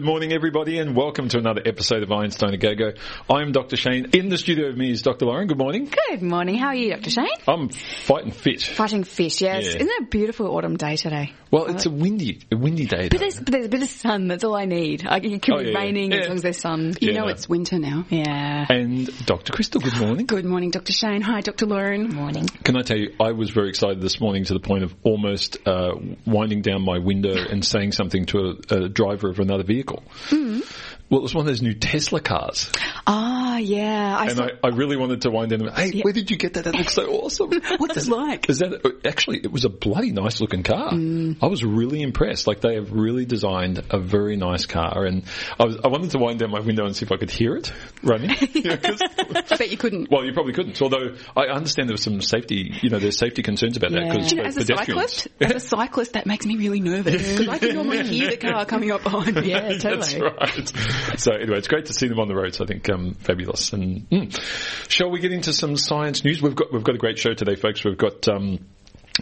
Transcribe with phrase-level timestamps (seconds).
[0.00, 2.92] Good morning, everybody, and welcome to another episode of Einstein a Go Go.
[3.28, 3.76] I'm Dr.
[3.76, 4.06] Shane.
[4.14, 5.26] In the studio with me is Dr.
[5.26, 5.46] Lauren.
[5.46, 5.92] Good morning.
[6.08, 6.56] Good morning.
[6.56, 7.10] How are you, Dr.
[7.10, 7.28] Shane?
[7.46, 8.62] I'm fighting fit.
[8.62, 9.66] Fighting fish, yes.
[9.66, 9.74] Yeah.
[9.76, 11.34] Isn't it a beautiful autumn day today?
[11.50, 13.08] Well, it's a windy, a windy day.
[13.10, 14.28] But there's, but there's a bit of sun.
[14.28, 15.04] That's all I need.
[15.04, 15.78] Like, it could Oh, be yeah, yeah.
[15.78, 16.94] raining as long as there's sun.
[16.98, 18.06] Yeah, You know it's winter now.
[18.08, 18.66] Yeah.
[18.70, 19.52] And Dr.
[19.52, 20.24] Crystal, good morning.
[20.26, 20.94] Good morning, Dr.
[20.94, 21.20] Shane.
[21.20, 21.66] Hi, Dr.
[21.66, 22.06] Lauren.
[22.06, 22.46] Good Morning.
[22.46, 25.58] Can I tell you, I was very excited this morning to the point of almost
[25.66, 25.92] uh,
[26.24, 29.89] winding down my window and saying something to a, a driver of another vehicle.
[30.30, 30.62] 嗯嗯。
[31.10, 32.70] Well, it was one of those new Tesla cars.
[33.06, 34.16] Ah, yeah.
[34.16, 36.36] I And saw, I, I really wanted to wind down and hey, where did you
[36.36, 36.64] get that?
[36.64, 37.50] That looks so awesome.
[37.78, 38.48] What's it like?
[38.48, 39.38] Is that actually?
[39.38, 40.92] It was a bloody nice looking car.
[40.92, 41.38] Mm.
[41.42, 42.46] I was really impressed.
[42.46, 45.24] Like they have really designed a very nice car, and
[45.58, 47.56] I was I wanted to wind down my window and see if I could hear
[47.56, 47.72] it
[48.04, 48.30] running.
[48.36, 50.10] 'cause- I bet you couldn't.
[50.10, 50.80] well, you probably couldn't.
[50.80, 52.72] Although I understand there was some safety.
[52.82, 55.60] You know, there's safety concerns about that because you know, as a cyclist, as a
[55.60, 59.02] cyclist, that makes me really nervous because I can normally hear the car coming up
[59.02, 59.50] behind me.
[59.50, 60.20] yeah, totally.
[60.20, 60.99] That's right.
[61.16, 62.60] So anyway, it's great to see them on the roads.
[62.60, 63.72] I think um, fabulous.
[63.72, 64.90] And mm.
[64.90, 66.40] shall we get into some science news?
[66.40, 67.84] We've got we've got a great show today, folks.
[67.84, 68.28] We've got.
[68.28, 68.66] Um,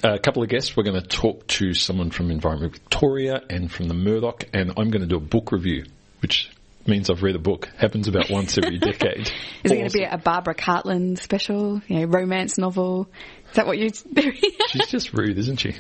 [0.05, 0.77] a couple of guests.
[0.77, 4.91] We're going to talk to someone from Environment Victoria and from the Murdoch, and I'm
[4.91, 5.87] going to do a book review,
[6.21, 6.51] which
[6.87, 7.69] means I've read a book.
[7.77, 9.31] Happens about once every decade.
[9.65, 11.81] is it going to be a Barbara Cartland special?
[11.87, 13.09] You know, romance novel?
[13.51, 13.91] Is that what you're?
[14.69, 15.75] She's just rude, isn't she?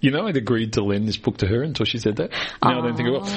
[0.00, 2.30] you know, I'd agreed to lend this book to her until she said that.
[2.62, 3.28] Now I don't think I will.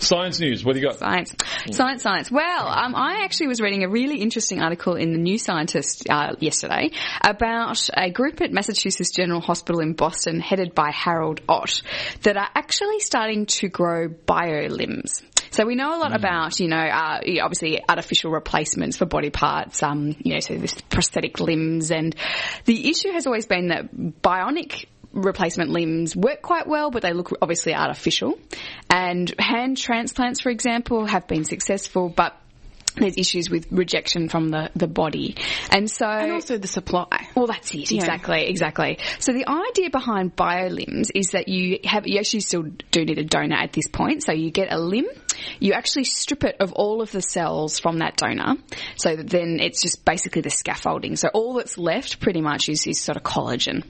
[0.00, 0.64] Science news.
[0.64, 0.98] What do you got?
[0.98, 1.34] Science,
[1.72, 2.30] science, science.
[2.30, 6.36] Well, um, I actually was reading a really interesting article in the New Scientist uh,
[6.40, 6.90] yesterday
[7.22, 11.82] about a group at Massachusetts General Hospital in Boston, headed by Harald Ott,
[12.22, 15.22] that are actually starting to grow bio limbs.
[15.50, 19.82] So we know a lot about, you know, uh, obviously artificial replacements for body parts,
[19.82, 22.14] um, you know, so this prosthetic limbs, and
[22.64, 27.30] the issue has always been that bionic replacement limbs work quite well, but they look
[27.40, 28.38] obviously artificial.
[28.88, 32.36] And hand transplants, for example, have been successful, but
[32.96, 35.36] there's issues with rejection from the, the body.
[35.70, 36.06] And so.
[36.06, 37.28] And also the supply.
[37.34, 37.90] Well, that's it.
[37.90, 37.98] Yeah.
[37.98, 38.98] Exactly, exactly.
[39.18, 43.24] So the idea behind biolimbs is that you have, you actually still do need a
[43.24, 44.22] donor at this point.
[44.22, 45.06] So you get a limb,
[45.60, 48.56] you actually strip it of all of the cells from that donor.
[48.96, 51.16] So that then it's just basically the scaffolding.
[51.16, 53.84] So all that's left pretty much is, is sort of collagen.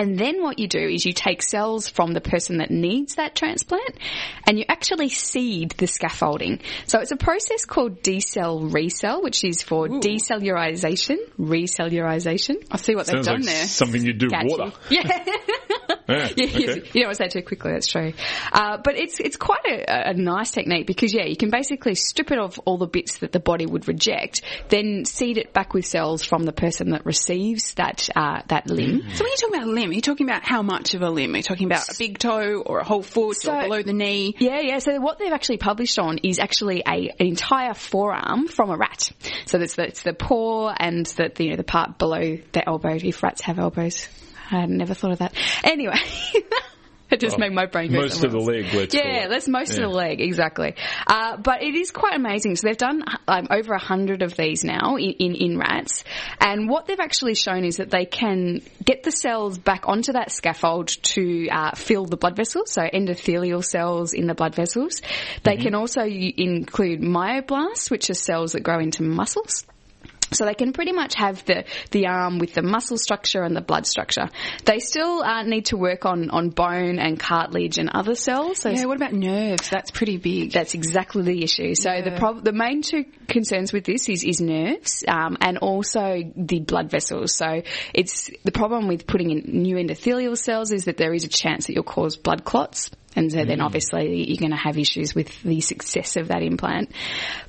[0.00, 3.36] And then what you do is you take cells from the person that needs that
[3.36, 3.98] transplant
[4.46, 6.60] and you actually seed the scaffolding.
[6.86, 12.66] So it's a process called decell resell, which is for decellularization, recellularization.
[12.70, 13.66] I see what they've done like there.
[13.66, 14.48] something you do with Catchy.
[14.48, 14.72] water.
[14.90, 15.24] Yeah.
[16.08, 16.58] Yeah, Yeah, okay.
[16.58, 17.72] you, you don't want to say too quickly.
[17.72, 18.12] That's true.
[18.52, 22.32] Uh, but it's it's quite a, a nice technique because yeah, you can basically strip
[22.32, 25.86] it of all the bits that the body would reject, then seed it back with
[25.86, 29.02] cells from the person that receives that uh, that limb.
[29.14, 31.10] So when you talk about a limb, are you talking about how much of a
[31.10, 31.34] limb?
[31.34, 33.92] Are you talking about a big toe or a whole foot So- or below the
[33.92, 34.34] knee?
[34.38, 34.78] Yeah, yeah.
[34.78, 39.10] So what they've actually published on is actually a an entire forearm from a rat.
[39.46, 42.68] So that's the, it's the paw and the, the you know the part below the
[42.68, 42.94] elbow.
[42.94, 44.08] If rats have elbows,
[44.50, 45.34] I had never thought of that.
[45.64, 45.94] Anyway.
[47.12, 49.84] It just made my brain go Most of the leg, let's Yeah, that's most Yeah.
[49.84, 50.74] of the leg, exactly.
[51.06, 52.56] Uh, but it is quite amazing.
[52.56, 56.04] So they've done um, over a hundred of these now in, in, in rats.
[56.40, 60.30] And what they've actually shown is that they can get the cells back onto that
[60.30, 65.02] scaffold to uh, fill the blood vessels, so endothelial cells in the blood vessels.
[65.42, 65.62] They Mm-hmm.
[65.62, 69.64] can also include myoblasts, which are cells that grow into muscles.
[70.32, 73.60] So they can pretty much have the, the arm with the muscle structure and the
[73.60, 74.28] blood structure.
[74.64, 78.58] They still uh, need to work on, on bone and cartilage and other cells.
[78.58, 79.68] So Yeah, what about nerves?
[79.68, 80.52] That's pretty big.
[80.52, 81.74] that's exactly the issue.
[81.74, 86.22] So the prob- the main two concerns with this is, is nerves um, and also
[86.36, 87.36] the blood vessels.
[87.36, 87.62] So
[87.94, 91.66] it's the problem with putting in new endothelial cells is that there is a chance
[91.66, 92.90] that you'll cause blood clots.
[93.16, 96.92] And so then obviously you're going to have issues with the success of that implant.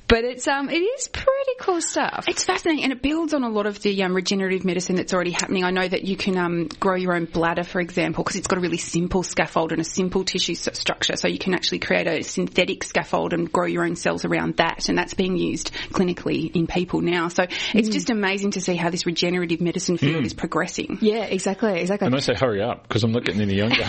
[0.08, 2.26] But it's um it is pretty cool stuff.
[2.28, 5.30] It's fascinating, and it builds on a lot of the um, regenerative medicine that's already
[5.30, 5.64] happening.
[5.64, 8.58] I know that you can um, grow your own bladder, for example, because it's got
[8.58, 11.16] a really simple scaffold and a simple tissue s- structure.
[11.16, 14.88] So you can actually create a synthetic scaffold and grow your own cells around that,
[14.90, 17.28] and that's being used clinically in people now.
[17.28, 20.98] So it's just amazing to see how this regenerative medicine field is progressing.
[21.00, 22.06] Yeah, exactly, exactly.
[22.06, 23.82] And I say hurry up because I'm not getting any younger.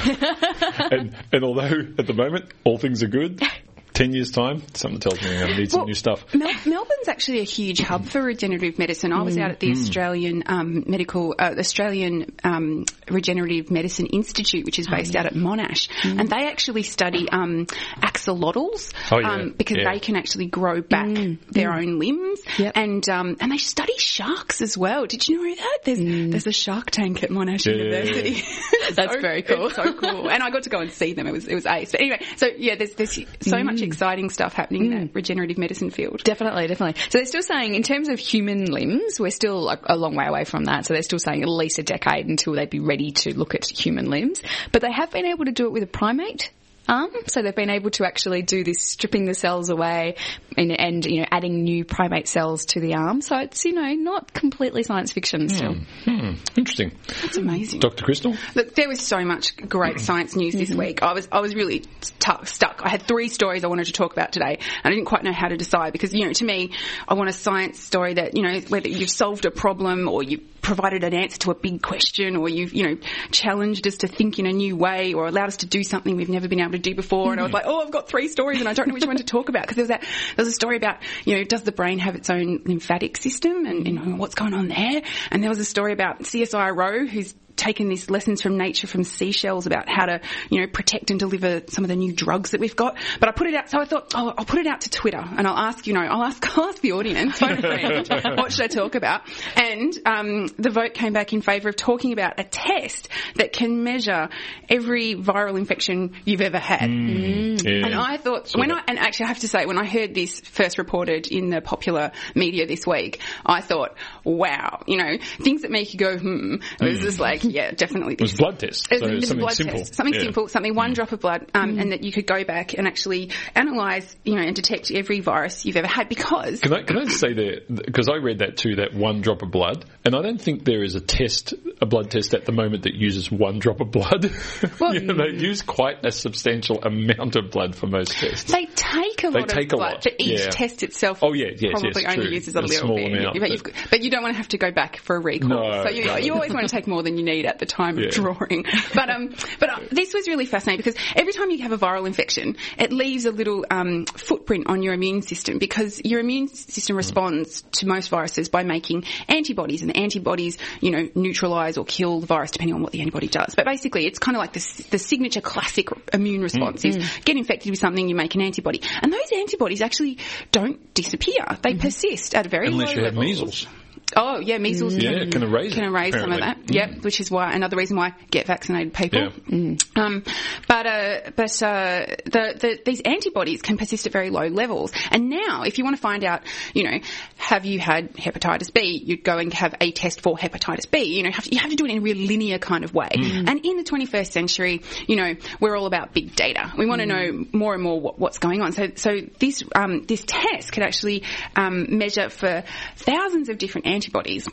[0.91, 1.62] and, and although
[1.97, 2.45] at the moment.
[2.63, 3.41] All things are good,
[3.93, 6.33] ten years time, something tells me I'm going to need some Well, new stuff.
[6.33, 9.13] Mel- Melbourne's actually a huge hub for regenerative medicine.
[9.13, 14.79] I was out at the Australian um, Medical, uh, Australian um, Regenerative Medicine Institute, which
[14.79, 17.67] is based out at Monash, and they actually study um,
[18.01, 19.31] axolotls Oh, yeah.
[19.33, 19.91] um, because Yeah.
[19.93, 21.09] they can actually grow back
[21.51, 22.73] their own limbs, Yep.
[22.75, 25.05] and um, and they study sharks as well.
[25.05, 25.79] Did you know that?
[25.83, 28.03] There's there's a shark tank at Monash Yeah, yeah, yeah.
[28.03, 28.45] University.
[28.95, 29.67] That's So- very cool.
[29.67, 31.27] it's so cool, and I got to go and see them.
[31.27, 31.91] It was it was ace.
[31.91, 35.15] But anyway, so yeah, there's there's so much exciting stuff happening in the mm.
[35.15, 36.23] regenerative medicine field.
[36.23, 37.01] Definitely, definitely.
[37.09, 40.25] So they're still saying, in terms of human limbs, we're still a, a long way
[40.25, 40.85] away from that.
[40.85, 43.65] So they're still saying at least a decade until they'd be ready to look at
[43.65, 44.41] human limbs.
[44.71, 46.51] But they have been able to do it with a primate.
[46.87, 47.11] Arm.
[47.27, 50.15] so they've been able to actually do this, stripping the cells away
[50.57, 53.21] and, and you know adding new primate cells to the arm.
[53.21, 55.47] So it's you know not completely science fiction hmm.
[55.47, 55.75] still.
[56.05, 56.91] Hmm, interesting.
[57.21, 57.79] That's amazing.
[57.79, 58.03] Dr.
[58.03, 58.35] Crystal?
[58.55, 59.99] Look, there was so much great hmm.
[59.99, 60.79] science news this mm-hmm.
[60.79, 61.03] week.
[61.03, 62.81] I was I was really tu stuck.
[62.83, 65.33] I had three stories I wanted to talk about today, and I didn't quite know
[65.33, 66.71] how to decide because you know to me,
[67.07, 70.39] I want a science story that you know whether you've solved a problem or you
[70.63, 72.97] provided an answer to a big question or you've you know
[73.31, 76.29] challenged us to think in a new way or allowed us to do something we've
[76.29, 77.31] never been able to do before.
[77.31, 77.55] And I was mm-hmm.
[77.55, 79.63] like, oh, I've got three stories and I don't know which one to talk about
[79.63, 82.15] because there was that there was a story about you know does the brain have
[82.15, 85.65] its own lymphatic system and you know what's going on there, and there was a
[85.65, 87.33] story about CSIRO who's
[87.63, 90.19] taken these lessons from nature from seashells about how to,
[90.49, 92.97] you know, protect and deliver some of the new drugs that we've got.
[93.19, 95.23] But I put it out, so I thought, oh, I'll put it out to Twitter
[95.23, 98.07] and I'll ask, you know, I'll ask, I'll ask the audience, phone a friend,
[98.37, 99.21] what should I talk about?
[99.55, 103.83] And um, the vote came back in favour of talking about a test that can
[103.83, 104.29] measure
[104.67, 106.89] every viral infection you've ever had.
[106.91, 107.85] Yeah.
[107.85, 110.41] And I thought when I and actually I have to say when I heard this
[110.41, 115.71] first reported in the popular media this week, I thought, wow, you know, things that
[115.71, 116.55] make you go hmm.
[116.81, 118.39] It was just like, yeah, definitely It was this.
[118.39, 118.87] blood test.
[118.91, 119.77] It So was a something blood simple.
[119.79, 120.21] test, something Yeah.
[120.21, 123.29] simple, something one drop of blood, um, and that you could go back and actually
[123.55, 127.05] analyze, you know, and detect every virus you've ever had because Can I, can I
[127.05, 130.41] say that, because I read that too, that one drop of blood, and I don't
[130.41, 133.79] think there is a test, a blood test at the moment that uses one drop
[133.81, 134.31] of blood.
[134.79, 138.51] Well- You know, they use quite a substantial amount of blood for most tests.
[138.51, 140.49] They take a They lot take of a blood, lot, but each yeah.
[140.49, 142.33] test itself Oh, yeah, yes, probably yes, only true.
[142.35, 143.11] uses a, A little small bit.
[143.13, 145.19] amount, but, but- you've, but you don't want to have to go back for a
[145.19, 145.49] recall.
[145.49, 146.17] No, so you, no.
[146.17, 148.07] you always want to take more than you need at the time Yeah.
[148.07, 148.65] of drawing.
[148.93, 152.05] But um, but uh, this was really fascinating because every time you have a viral
[152.05, 156.95] infection, it leaves a little um, footprint on your immune system because your immune system
[156.95, 162.19] responds to most viruses by making antibodies, and the antibodies, you know, neutralize or kill
[162.19, 163.55] the virus depending on what the antibody does.
[163.55, 167.69] But basically, it's kind of like the, the signature classic immune response is get infected
[167.71, 170.19] with something, you make an antibody, and those antibodies actually
[170.51, 173.25] don't disappear; they persist at a very Unless low you have levels.
[173.41, 173.67] measles.
[174.15, 174.95] Oh yeah, measles.
[174.95, 176.57] Yeah, can, can erase can it, erase some of that.
[176.63, 176.75] apparently.
[176.75, 176.95] Mm.
[176.95, 179.31] Yep, which is why another reason why get vaccinated people.
[179.47, 179.75] Yeah.
[179.95, 180.23] Um,
[180.67, 184.91] but uh, but uh, the, the these antibodies can persist at very low levels.
[185.11, 186.41] And now, if you want to find out,
[186.73, 186.99] you know,
[187.37, 189.01] have you had hepatitis B?
[189.03, 191.15] You'd go and have a test for hepatitis B.
[191.17, 192.93] You know, have to, you have to do it in a real linear kind of
[192.93, 193.09] way.
[193.13, 193.49] Mm.
[193.49, 196.71] And in the 21st century, you know, we're all about big data.
[196.77, 198.71] We want to know more and more what, what's going on.
[198.71, 201.23] So so this um, this test could actually
[201.55, 202.63] um, measure for
[202.95, 204.02] thousands of different antibodies.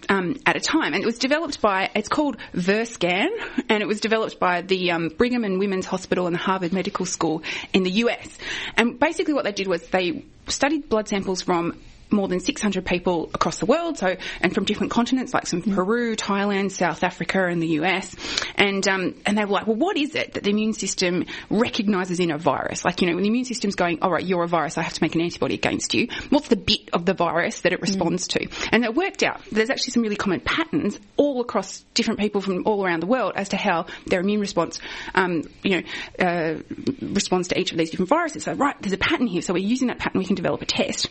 [0.08, 3.28] Um, at a time, and it was developed by it's called VirScan,
[3.68, 7.06] and it was developed by the um, Brigham and Women's Hospital and the Harvard Medical
[7.06, 7.42] School
[7.72, 8.38] in the US.
[8.76, 11.80] And basically, what they did was they studied blood samples from
[12.12, 16.16] more than 600 people across the world, so and from different continents, like some Peru,
[16.16, 18.14] Thailand, South Africa, and the US,
[18.56, 22.20] and um, and they were like, well, what is it that the immune system recognises
[22.20, 22.84] in a virus?
[22.84, 24.94] Like, you know, when the immune system's going, all right, you're a virus, I have
[24.94, 26.08] to make an antibody against you.
[26.30, 28.48] What's the bit of the virus that it responds to?
[28.72, 32.66] And it worked out there's actually some really common patterns all across different people from
[32.66, 34.80] all around the world as to how their immune response,
[35.14, 36.60] um, you know, uh,
[37.00, 38.44] responds to each of these different viruses.
[38.44, 40.66] So, right, there's a pattern here, so we're using that pattern, we can develop a
[40.66, 41.08] test.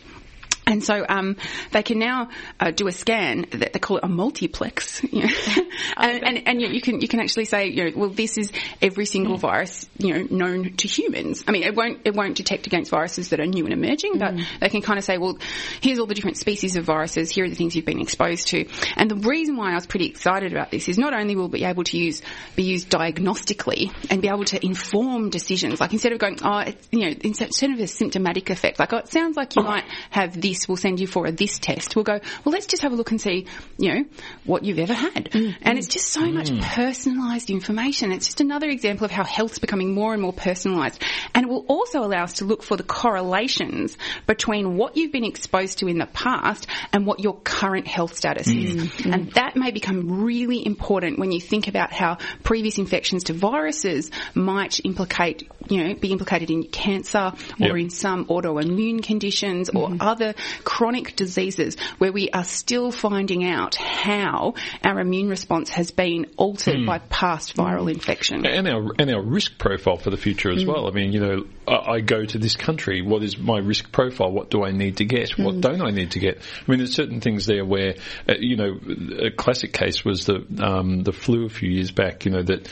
[0.70, 1.36] And so um,
[1.72, 2.28] they can now
[2.60, 5.28] uh, do a scan that they call it a multiplex, you know?
[5.96, 8.52] and, and, and you, you can you can actually say, you know, well, this is
[8.80, 11.44] every single virus, you know, known to humans.
[11.48, 14.36] I mean, it won't it won't detect against viruses that are new and emerging, but
[14.60, 15.38] they can kind of say, well,
[15.80, 17.32] here's all the different species of viruses.
[17.32, 18.66] Here are the things you've been exposed to.
[18.96, 21.64] And the reason why I was pretty excited about this is not only will be
[21.64, 22.22] able to use
[22.54, 26.88] be used diagnostically and be able to inform decisions, like instead of going, oh, it's,
[26.92, 30.40] you know, instead of a symptomatic effect, like oh, it sounds like you might have
[30.40, 32.92] this this will send you for a this test, we'll go, well, let's just have
[32.92, 33.46] a look and see,
[33.78, 34.04] you know,
[34.44, 35.30] what you've ever had.
[35.30, 35.56] Mm.
[35.62, 36.60] And it's just so much mm.
[36.60, 38.12] personalised information.
[38.12, 41.00] It's just another example of how health's becoming more and more personalised.
[41.34, 45.24] And it will also allow us to look for the correlations between what you've been
[45.24, 48.64] exposed to in the past and what your current health status mm.
[48.64, 49.06] is.
[49.06, 54.10] And that may become really important when you think about how previous infections to viruses
[54.34, 57.76] might implicate, you know, be implicated in cancer or Yep.
[57.76, 60.00] in some autoimmune conditions or mm-hmm.
[60.00, 64.54] other chronic diseases where we are still finding out how
[64.84, 68.46] our immune response has been altered by past viral infection.
[68.46, 70.86] and our and our risk profile for the future as well.
[70.86, 73.02] I mean, you know, I, I go to this country.
[73.02, 74.30] What is my risk profile?
[74.32, 75.38] What do I need to get?
[75.38, 76.38] What don't I need to get?
[76.38, 77.94] I mean, there's certain things there where,
[78.28, 78.78] uh, you know,
[79.26, 82.24] a classic case was the um, the flu a few years back.
[82.24, 82.68] You know that.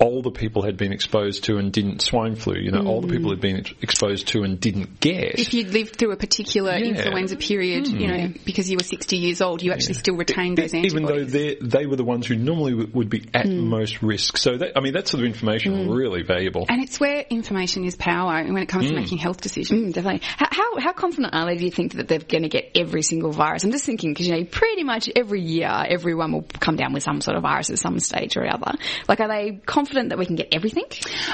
[0.00, 2.54] Older people had been exposed to and didn't swine flu.
[2.56, 5.38] You know, older people had been exposed to and didn't get.
[5.38, 6.90] If you'd lived through a particular Yeah.
[6.90, 6.96] Hmm.
[6.96, 10.74] influenza period, you know, because you were 60 years old, you actually still retained those
[10.74, 10.92] antibodies.
[10.92, 11.60] even though antibodies.
[11.60, 14.36] they they were the ones who normally w- would be at most risk.
[14.36, 16.66] So that, I mean, that sort of information really valuable.
[16.68, 19.80] and it's where information is power when it comes to making health decisions.
[19.80, 20.20] Mm, definitely.
[20.22, 23.02] How, how, how confident are they, do you think, that they're going to get every
[23.02, 23.64] single virus?
[23.64, 27.02] I'm just thinking, because, you know, pretty much every year, everyone will come down with
[27.02, 28.72] some sort of virus at some stage or other.
[29.08, 30.84] Like, are they confident that we can get everything?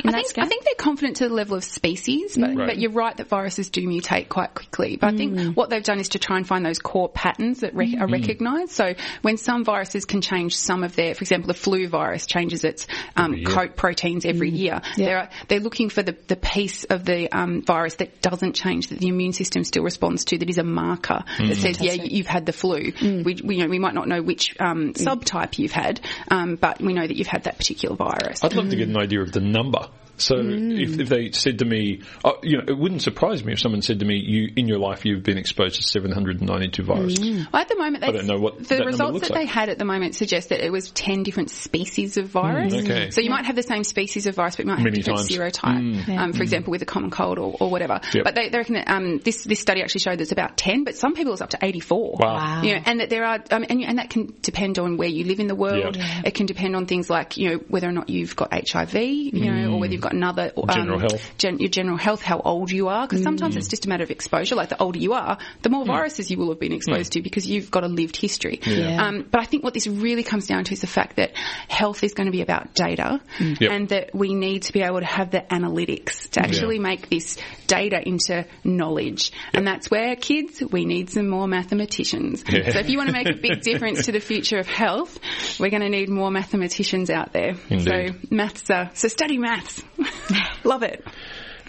[0.04, 0.38] In I that think.
[0.38, 2.66] I think they're confident to the level of species, but, Right.
[2.68, 4.96] but you're right that viruses do mutate quite quickly.
[4.96, 7.74] But I think what they've done is to try and find those core patterns that
[7.74, 8.72] rec- are recognised.
[8.72, 12.64] So when some viruses can change some of their, for example, the flu virus changes
[12.64, 14.80] its um, coat proteins every year.
[14.96, 18.98] They're, they're looking for the, the piece of the um, virus that doesn't change, that
[18.98, 22.26] the immune system still responds to, that is a marker that says, yeah, you- you've
[22.26, 22.92] had the flu.
[23.02, 26.80] We, we, you know, we might not know which um, subtype you've had, um, but
[26.80, 28.41] we know that you've had that particular virus.
[28.44, 29.88] I'd love to get an idea of the number.
[30.16, 33.60] So if, if they said to me, oh, you know, it wouldn't surprise me if
[33.60, 37.62] someone said to me, "You in your life you've been exposed to 792 viruses." Well,
[37.62, 39.78] at the moment, I don't know what the that results looks that they had at
[39.78, 42.74] the moment suggest that it was ten different species of virus.
[42.74, 43.10] Mm, okay.
[43.10, 45.28] So you might have the same species of virus, but you might have Many different
[45.28, 45.30] times.
[45.30, 46.02] Mm.
[46.02, 46.18] serotype.
[46.18, 48.00] Um, for example, with a common cold or, or whatever.
[48.12, 48.24] Yep.
[48.24, 50.96] But they, they reckon that um, this this study actually showed there's about ten, but
[50.96, 52.16] some people it's up to eighty four.
[52.18, 52.62] Wow.
[52.62, 55.24] You know, and that there are, um, and, and that can depend on where you
[55.24, 55.96] live in the world.
[55.96, 56.26] Yep.
[56.26, 59.50] It can depend on things like you know whether or not you've got HIV, you
[59.50, 61.32] know, or whether you've got another um, General health.
[61.38, 64.10] gen- your general health, how old you are, because sometimes it's just a matter of
[64.10, 64.54] exposure.
[64.54, 67.46] Like the older you are, the more viruses you will have been exposed to because
[67.46, 68.60] you've got a lived history.
[68.66, 69.02] Yeah.
[69.06, 71.34] Um, but I think what this really comes down to is the fact that
[71.68, 73.70] health is going to be about data, Yep.
[73.70, 77.38] and that we need to be able to have the analytics to actually make this
[77.66, 79.32] data into knowledge.
[79.54, 82.44] And that's where kids, we need some more mathematicians.
[82.48, 82.70] Yeah.
[82.70, 85.18] So if you want to make a big difference to the future of health,
[85.58, 87.54] we're going to need more mathematicians out there.
[87.70, 87.84] Indeed.
[88.12, 89.82] So maths, uh, so study maths.
[90.64, 91.04] Love it.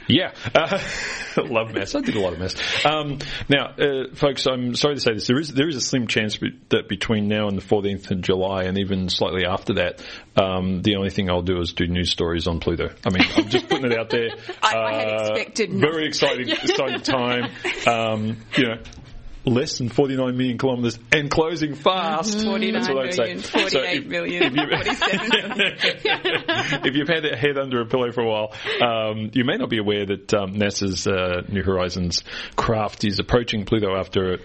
[0.06, 0.80] Yeah, uh,
[1.38, 1.96] love mess.
[1.96, 2.56] I did a lot of mess.
[2.86, 5.28] Um, now, uh, folks, I'm sorry to say this.
[5.28, 8.20] There is there is a slim chance be- that between now and the 14th of
[8.20, 10.04] July, and even slightly after that,
[10.36, 12.90] um, the only thing I'll do is do news stories on Pluto.
[13.06, 14.28] I mean, I'm just putting it out there.
[14.62, 17.50] I- I had Uh, expected very exciting, exciting time.
[17.88, 18.78] Um, you know.
[19.46, 22.46] Less than 49 million kilometres and closing fast.
[22.46, 23.24] 49 That's what I'd say.
[23.24, 25.78] million, So if- million, if you- 47 million.
[26.86, 29.70] if you've had a head under a pillow for a while, um, you may not
[29.70, 32.24] be aware that um, NASA's uh, New Horizons
[32.56, 34.40] craft is approaching Pluto after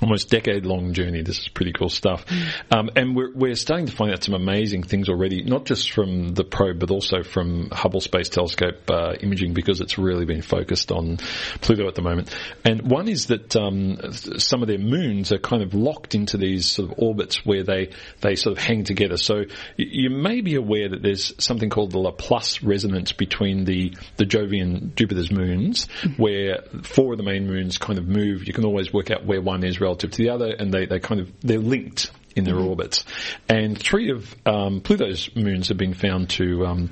[0.00, 1.22] almost decade-long journey.
[1.22, 2.24] This is pretty cool stuff,
[2.70, 6.34] um, and we're we're starting to find out some amazing things already, not just from
[6.34, 10.92] the probe, but also from Hubble Space Telescope uh, imaging, because it's really been focused
[10.92, 11.18] on
[11.60, 12.34] Pluto at the moment.
[12.64, 16.66] And one is that um, some of their moons are kind of locked into these
[16.66, 17.90] sort of orbits where they
[18.20, 19.16] they sort of hang together.
[19.16, 19.44] So
[19.76, 24.94] you may be aware that there's something called the Laplace resonance between the the Jovian
[24.94, 28.46] Jupiter's moons, where four of the main moons kind of move.
[28.46, 31.00] You can always work out where one is relative to the other, and they they
[31.00, 33.04] kind of they're linked in their orbits.
[33.48, 36.90] And three of um, Pluto's moons have been found to um,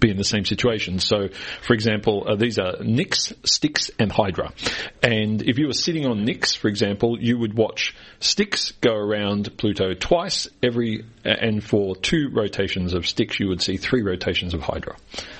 [0.00, 0.98] be in the same situation.
[0.98, 1.28] So,
[1.62, 4.52] for example, uh, these are Nix, Styx, and Hydra.
[5.02, 9.56] And if you were sitting on Nix, for example, you would watch Styx go around
[9.56, 14.60] Pluto twice every, and for two rotations of Styx, you would see three rotations of
[14.60, 14.96] Hydra.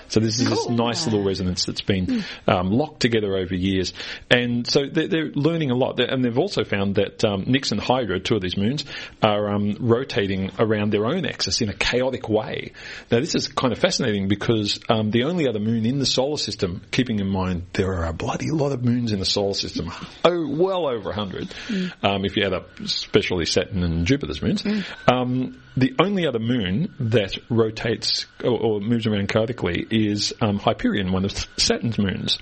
[0.09, 3.95] So this is this nice little resonance that's been um, locked together over years,
[4.31, 5.99] and so they're, they're learning a lot.
[6.01, 8.85] And they've also found that um, Nix and Hydra, two of these moons,
[9.23, 12.73] are um, rotating around their own axis in a chaotic way.
[13.11, 16.37] Now this is kind of fascinating because um, the only other moon in the solar
[16.37, 19.91] system, keeping in mind there are a bloody lot of moons in the solar system,
[20.25, 21.55] oh well over a hundred,
[22.03, 24.63] um, if you add up especially Saturn and Jupiter's moons.
[25.11, 31.13] Um, the only other moon that rotates or, or moves around chaotically is um, Hyperion,
[31.13, 32.39] one of Saturn's moons.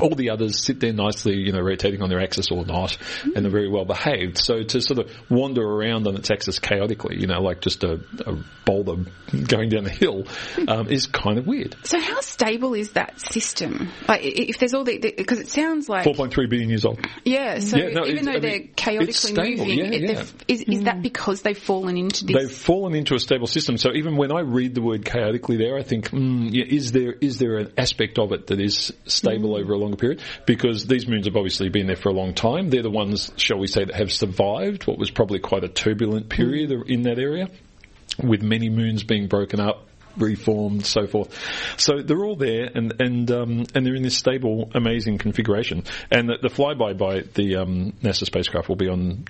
[0.00, 3.44] All the others sit there nicely, you know, rotating on their axis or not, and
[3.44, 4.38] they're very well behaved.
[4.38, 8.00] So to sort of wander around on its axis chaotically, you know, like just a,
[8.26, 9.04] a boulder
[9.46, 10.24] going down the hill,
[10.68, 11.76] um, is kind of weird.
[11.84, 13.88] So how stable is that system?
[14.06, 17.00] Like, if there's all the because it sounds like 4.3 billion years old.
[17.24, 17.58] Yeah.
[17.60, 20.24] So Yeah, no, even though I mean, they're chaotically stable, moving, yeah, yeah.
[20.46, 22.36] is, is that because they've fallen into this?
[22.36, 23.76] They've fallen into a stable system.
[23.78, 27.12] So even when I read the word chaotically there, I think, mm, yeah, is there
[27.12, 30.22] is there an aspect of it that is stable over a longer period?
[30.46, 32.70] Because these moons have obviously been there for a long time.
[32.70, 36.28] They're the ones, shall we say, that have survived what was probably quite a turbulent
[36.28, 36.82] period hmm.
[36.90, 37.48] in that area,
[38.22, 39.87] with many moons being broken up.
[40.18, 41.34] Reformed, so forth.
[41.76, 45.84] So they're all there, and and um, and they're in this stable, amazing configuration.
[46.10, 49.26] And the, the flyby by the um, NASA spacecraft will be on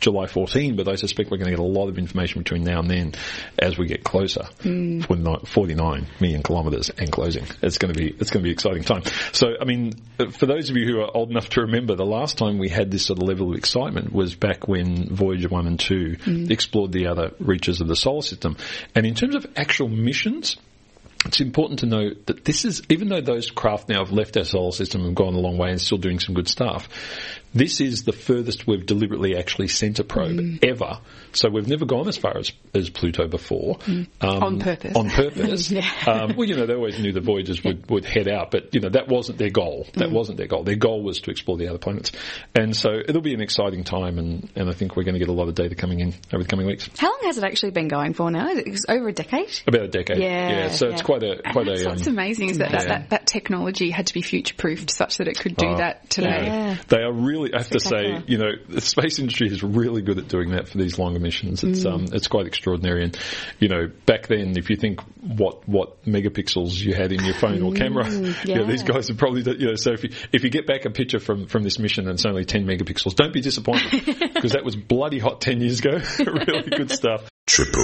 [0.00, 2.80] July 14, but I suspect we're going to get a lot of information between now
[2.80, 3.14] and then
[3.58, 4.44] as we get closer.
[4.62, 7.44] 49, 49 million kilometres and closing.
[7.62, 9.02] It's going to be it's going to be an exciting time.
[9.32, 9.92] So I mean,
[10.32, 12.90] for those of you who are old enough to remember, the last time we had
[12.90, 16.16] this sort of level of excitement was back when Voyager 1 and 2
[16.50, 18.56] explored the other reaches of the solar system.
[18.94, 19.88] And in terms of actual
[20.28, 20.56] missions,
[21.24, 24.44] it's important to note that this is, even though those craft now have left our
[24.44, 26.88] solar system and gone a long way and still doing some good stuff,
[27.54, 31.00] this is the furthest we've deliberately actually sent a probe ever.
[31.32, 33.78] So we've never gone as far as, as Pluto before.
[33.86, 34.96] Um, On purpose.
[34.96, 35.72] On purpose.
[36.06, 38.80] um, well, you know, they always knew the Voyagers would, would head out, but, you
[38.80, 39.86] know, that wasn't their goal.
[39.94, 40.64] That wasn't their goal.
[40.64, 42.12] Their goal was to explore the other planets.
[42.54, 45.28] And so it'll be an exciting time, and, and I think we're going to get
[45.28, 46.88] a lot of data coming in over the coming weeks.
[46.98, 48.48] How long has it actually been going for now?
[48.48, 49.60] Is it it's over a decade?
[49.66, 50.18] About a decade.
[50.18, 50.70] Yeah, yeah.
[50.70, 52.78] so it's quite a, quite That's a, what's um, amazing is that, yeah.
[52.78, 55.76] that, that that technology had to be future proofed such that it could do Oh,
[55.76, 56.44] that today.
[56.46, 56.76] Yeah.
[56.88, 60.18] They are really, I have to say, you know, the space industry is really good
[60.18, 61.62] at doing that for these longer missions.
[61.64, 62.14] It's, um, Mm.
[62.14, 63.04] it's quite extraordinary.
[63.04, 63.18] And,
[63.58, 67.62] you know, back then, if you think what, what megapixels you had in your phone
[67.62, 68.08] or camera,
[68.44, 70.50] you know, these Mm, guys have probably, done- you know, so if you, if you
[70.50, 73.40] get back a picture from, from this mission and it's only 10 megapixels, don't be
[73.40, 73.90] disappointed
[74.34, 75.98] because that was bloody hot 10 years ago.
[76.18, 77.28] really good stuff.
[77.46, 77.82] Triple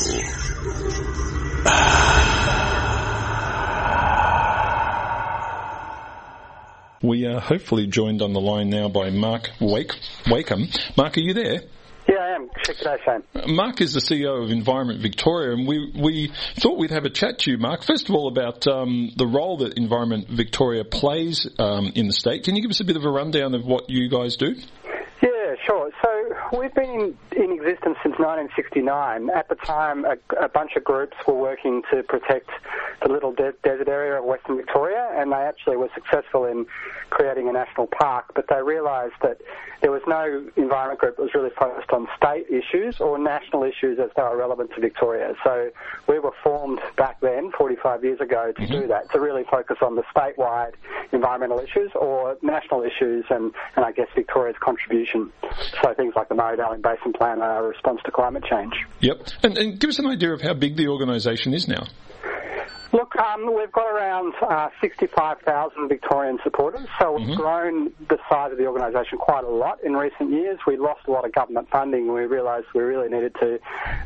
[7.05, 9.93] We are hopefully joined on the line now by Mark Wake,
[10.27, 10.69] Wakeham.
[10.97, 11.61] Mark, are you there?
[12.09, 12.49] Yeah, I am.
[12.65, 13.55] Shane.
[13.55, 17.41] Mark is the CEO of Environment Victoria, and we, we thought we'd have a chat
[17.41, 17.85] to you, Mark.
[17.85, 22.45] First of all, about um, the role that Environment Victoria plays um, in the state.
[22.45, 24.57] Can you give us a bit of a rundown of what you guys do?
[25.65, 25.91] Sure.
[26.03, 29.31] So we've been in, in existence since 1969.
[29.31, 32.51] At the time, a, a bunch of groups were working to protect
[33.03, 36.67] the little de- desert area of Western Victoria, and they actually were successful in
[37.11, 38.27] creating a national park.
[38.35, 39.41] But they realised that
[39.85, 43.99] there was no environment group that was really focused on state issues or national issues
[43.99, 45.35] as they were relevant to Victoria.
[45.45, 45.69] So
[46.09, 48.81] we were formed back then, 45 years ago, to mm-hmm.
[48.81, 50.73] do that, to really focus on the statewide
[51.13, 55.31] environmental issues or national issues and, and I guess Victoria's contribution.
[55.83, 58.73] So things like the Murray-Darling Basin Plan and our response to climate change.
[59.01, 59.21] Yep.
[59.43, 61.85] And, and give us an idea of how big the organisation is now.
[62.95, 68.59] Look, um, we've got around uh, 65,000 Victorian supporters, so we've grown the size of
[68.59, 70.61] the organisation quite a lot in recent years.
[70.65, 73.59] We lost a lot of government funding and we realised we really needed to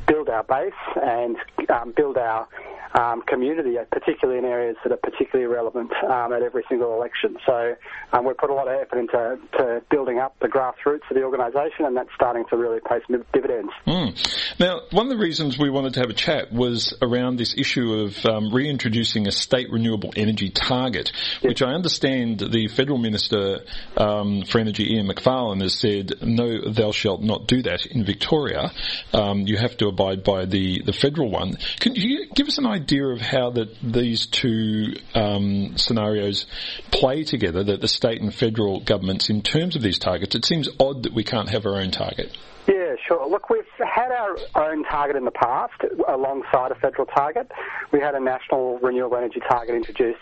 [0.06, 0.72] build our base
[1.02, 1.36] and
[1.68, 2.48] um, build our
[2.94, 7.36] um, community, uh, particularly in areas that are particularly relevant um, at every single election.
[7.46, 7.74] So
[8.12, 11.22] um, we put a lot of effort into to building up the grassroots of the
[11.22, 13.72] organisation and that's starting to really pay some dividends.
[13.86, 14.58] Mm.
[14.58, 17.92] Now, one of the reasons we wanted to have a chat was around this issue
[17.92, 23.60] of um, reintroducing a state renewable energy target, which I understand the federal minister
[23.96, 28.72] um, for energy, Ian Macfarlane, has said, no, thou shalt not do that in Victoria.
[29.12, 31.56] Um, you have to abide by the, the federal one.
[31.80, 36.46] Can you give us an idea of how that these two um, scenarios
[36.90, 40.34] play together, that the state and federal governments, in terms of these targets?
[40.34, 42.36] It seems odd that we can't have our own target.
[42.68, 43.26] Yeah, sure.
[43.28, 45.72] Look, we've had our own target in the past
[46.06, 47.50] alongside a federal target.
[47.92, 50.18] We had a national renewable energy target introduced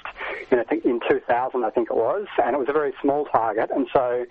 [0.52, 3.24] in, I think, in 2000, I think it was, and it was a very small
[3.24, 3.70] target.
[3.74, 4.24] And so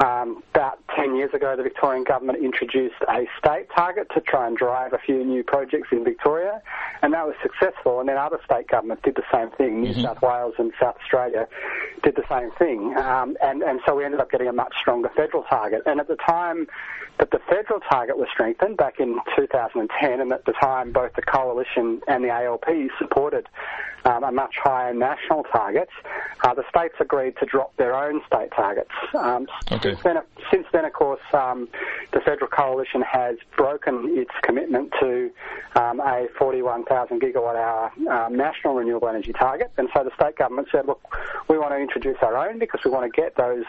[0.00, 4.56] um, about 10 years ago, the Victorian government introduced a state target to try and
[4.56, 6.62] drive a few new projects in Victoria,
[7.02, 8.00] and that was successful.
[8.00, 9.82] And then other state governments did the same thing.
[9.82, 11.46] New South Wales and South Australia
[12.02, 12.96] did the same thing.
[12.96, 15.82] Um, and, and so we ended up getting a much stronger federal target.
[15.86, 16.66] And at the time
[17.18, 21.22] that the federal target was strengthened back in 2010, and at the time both the
[21.22, 22.66] coalition and the ALP
[22.98, 23.48] supported
[24.04, 25.88] um, a much higher national target,
[26.42, 28.90] uh, the states agreed to drop their own state targets.
[29.14, 29.83] Um, Okay.
[29.84, 29.94] Okay.
[29.94, 30.16] Since then,
[30.50, 31.68] since then, of course, um,
[32.12, 35.30] the federal coalition has broken its commitment to
[35.76, 40.68] um, a 41,000 gigawatt hour um, national renewable energy target, and so the state government
[40.72, 41.00] said, look,
[41.48, 43.64] we want to introduce our own because we want to get those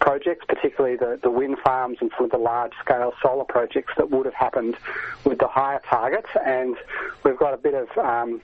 [0.00, 4.26] projects, particularly the, the wind farms and some of the large-scale solar projects that would
[4.26, 4.76] have happened
[5.24, 6.76] with the higher targets, and
[7.24, 8.40] we've got a bit of um,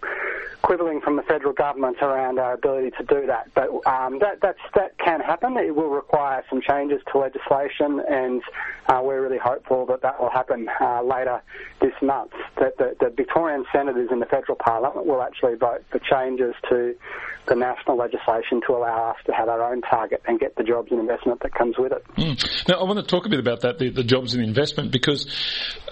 [0.63, 3.51] quibbling from the federal government around our ability to do that.
[3.55, 5.57] But um, that that can happen.
[5.57, 8.43] It will require some changes to legislation, and
[8.89, 11.43] uh, we're really hopeful that that will happen uh, later
[11.81, 12.33] this month.
[12.59, 16.95] That the, the Victorian senators in the federal parliament will actually vote for changes to
[17.51, 20.91] the national legislation to allow us to have our own target and get the jobs
[20.91, 22.05] and investment that comes with it.
[22.17, 22.69] Mm.
[22.69, 25.27] Now, I want to talk a bit about that, the, the, jobs and investment, because,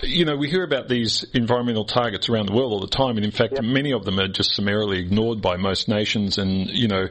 [0.02, 3.24] you know, we hear about these environmental targets around the world all the time, and
[3.24, 3.64] in fact, yep.
[3.64, 7.08] many of them are just summarily ignored by most nations, and, you know,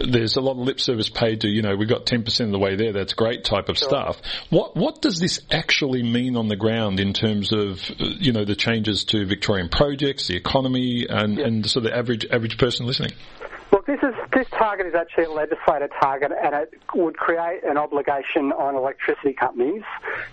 [0.00, 2.58] there's a lot of lip service paid to, you know, we got 10% of the
[2.58, 3.88] way there, that's great type of sure.
[3.88, 4.20] stuff.
[4.50, 8.44] What, what does this actually mean on the ground in terms of, uh, you know,
[8.44, 11.46] the changes to Victorian projects, the economy, and, yep.
[11.46, 13.12] and sort of the average, average person listening?
[13.70, 17.76] Look, this is this target is actually a legislated target, and it would create an
[17.76, 19.82] obligation on electricity companies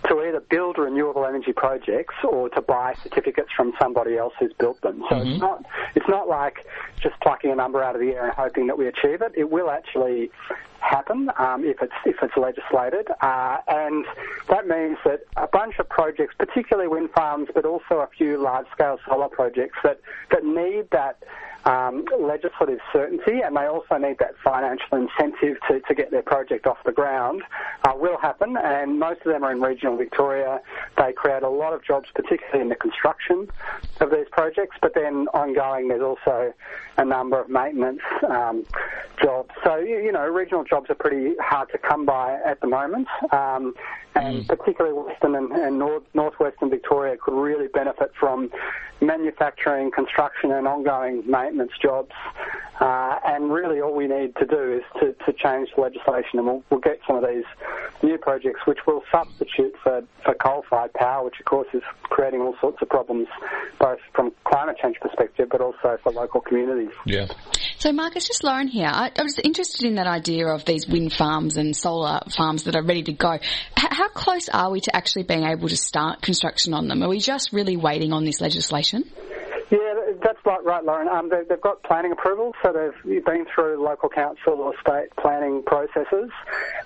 [0.08, 4.80] to either build renewable energy projects or to buy certificates from somebody else who's built
[4.80, 5.04] them.
[5.10, 5.32] So mm-hmm.
[5.32, 6.66] it's not it's not like
[7.00, 9.32] just plucking a number out of the air and hoping that we achieve it.
[9.36, 10.30] It will actually
[10.80, 14.06] happen um, if it's if it's legislated, uh, and
[14.48, 18.98] that means that a bunch of projects, particularly wind farms, but also a few large-scale
[19.06, 21.22] solar projects that that need that
[21.66, 26.66] um, legislative certainty and they also need that financial incentive to, to get their project
[26.66, 27.42] off the ground
[27.84, 30.60] uh, will happen and most of them are in regional Victoria.
[30.96, 33.48] They create a lot of jobs, particularly in the construction
[34.00, 36.52] of these projects, but then ongoing there's also
[36.98, 38.64] a number of maintenance um,
[39.20, 39.50] jobs.
[39.64, 43.08] So, you know, regional jobs are pretty hard to come by at the moment.
[43.32, 43.74] Um,
[44.16, 44.48] and mm.
[44.48, 48.50] particularly Western and, and North, Northwestern Victoria could really benefit from
[49.00, 52.12] manufacturing, construction, and ongoing maintenance jobs.
[52.80, 56.46] Uh, and really, all we need to do is to, to change the legislation, and
[56.46, 57.44] we'll, we'll, get some of these
[58.02, 62.54] new projects, which will substitute for, for coal-fired power, which of course is creating all
[62.60, 63.28] sorts of problems,
[63.80, 66.92] both from climate change perspective, but also for local communities.
[67.06, 67.28] Yeah.
[67.78, 68.90] So, Marcus, just Lauren here.
[68.92, 72.76] I, I was interested in that idea of these wind farms and solar farms that
[72.76, 73.32] are ready to go.
[73.32, 73.40] H-
[73.74, 77.02] how close are we to actually being able to start construction on them?
[77.02, 79.04] Are we just really waiting on this legislation?
[79.70, 79.78] Yeah,
[80.26, 81.08] that's right, right Lauren.
[81.08, 85.62] Um, they, have got planning approval, so they've been through local council or state planning
[85.64, 86.30] processes,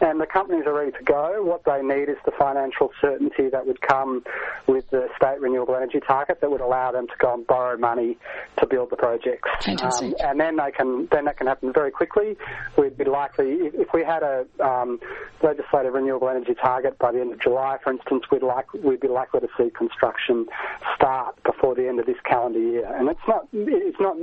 [0.00, 1.42] and the companies are ready to go.
[1.42, 4.24] What they need is the financial certainty that would come
[4.66, 8.18] with the state renewable energy target that would allow them to go and borrow money
[8.58, 9.48] to build the projects.
[9.64, 10.14] Fantastic.
[10.20, 12.36] Um, and then they can then that can happen very quickly.
[12.76, 15.00] We'd be likely if, we had a um,
[15.42, 19.08] legislative renewable energy target by the end of July, for instance, we'd like we'd be
[19.08, 20.46] likely to see construction
[20.94, 22.96] start before the end of this calendar year year.
[22.96, 24.16] And it's not, it's not,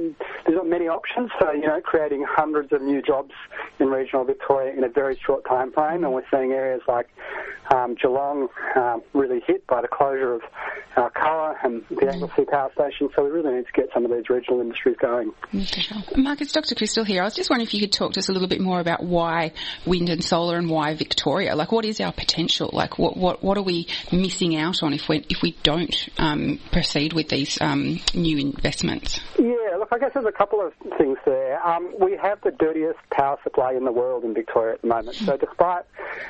[0.46, 3.32] there's not many options for, you know, creating hundreds of new jobs
[3.80, 6.04] in regional Victoria in a very short time frame.
[6.04, 7.08] And we're seeing areas like
[7.74, 10.42] um, Geelong um, really hit by the closure of
[10.96, 13.10] Alcoa and the Anglesea Power Station.
[13.16, 15.32] So we really need to get some of these regional industries going.
[16.16, 16.76] Mark, it's Dr.
[16.76, 17.22] Crystal here.
[17.22, 19.04] I was just wondering if you could talk to us a little bit more about
[19.04, 19.54] why
[19.86, 21.56] wind and solar and why Victoria.
[21.56, 22.70] Like, what is our potential?
[22.74, 26.60] Like, what what, what are we missing out on if we if we don't um,
[26.72, 28.87] proceed with these um, new investments?
[29.38, 31.66] Yeah, look, I guess there's a couple of things there.
[31.66, 35.18] Um, we have the dirtiest power supply in the world in Victoria at the moment.
[35.18, 35.84] So despite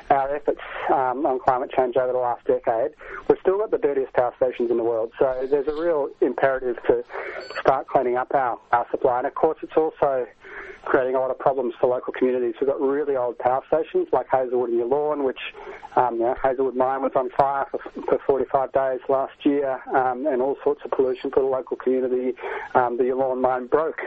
[0.10, 2.92] our efforts um, on climate change over the last decade,
[3.30, 5.12] we've still got the dirtiest power stations in the world.
[5.20, 7.04] So there's a real imperative to
[7.60, 9.20] start cleaning up our, our supply.
[9.20, 10.26] And of course, it's also
[10.88, 12.56] creating a lot of problems for local communities.
[12.62, 15.40] We've got really old power stations like Hazelwood and Yallourn, which
[15.98, 20.26] um, you know, Hazelwood mine was on fire for, for 45 days last year, um,
[20.26, 22.36] and all sorts of pollution for the local community.
[22.74, 24.00] Um, the Yallourn mine broke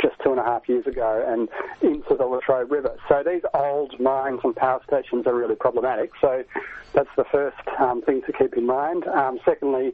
[0.00, 1.48] just two and a half years ago and
[1.82, 2.96] into the Latrobe River.
[3.08, 6.12] So these old mines and power stations are really problematic.
[6.20, 6.44] So
[6.92, 9.06] that's the first um, thing to keep in mind.
[9.08, 9.92] Um, secondly,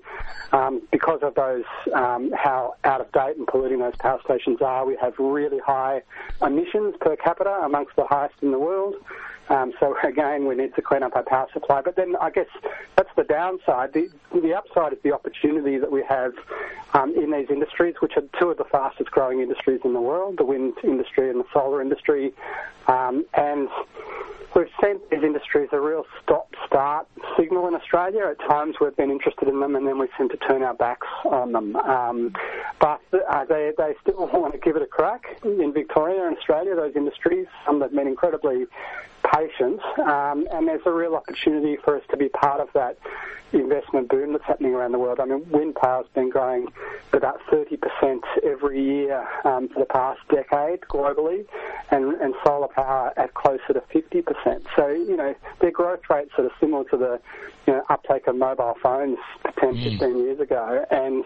[0.53, 4.97] um, because of those, how out of date and polluting those power stations are, we
[5.01, 6.03] have really high
[6.43, 8.95] emissions per capita, amongst the highest in the world.
[9.49, 11.83] Um, so again, we need to clean up our power supply.
[11.83, 12.49] But then I guess
[12.97, 13.93] that's the downside.
[13.93, 16.33] The, the upside is the opportunity that we have
[16.95, 20.39] um, in these industries, which are two of the fastest growing industries in the world,
[20.39, 22.33] the wind industry and the solar industry.
[22.87, 23.69] Um, and
[24.55, 28.27] we've seen these industries a real stop-start signal in Australia.
[28.31, 31.07] At times we've been interested in them and then we seem to turn our backs
[31.25, 31.77] on them.
[31.77, 32.35] Um,
[32.81, 36.75] but uh, they, they still want to give it a crack in Victoria and Australia,
[36.75, 37.47] those industries.
[37.67, 38.67] Some have been incredibly
[39.33, 42.99] patience, um, and there's a real opportunity for us to be part of that
[43.55, 45.21] investment boom that's happening around the world.
[45.21, 46.69] I mean, wind power's been growing
[47.13, 51.47] about 30% every year um, for the past decade globally,
[51.91, 54.67] and, and solar power at closer to 50%.
[54.77, 57.21] So, you know, their growth rates are similar to the
[57.67, 59.19] you know, uptake of mobile phones
[59.59, 59.91] 10, mm.
[59.99, 61.25] 15 years ago, and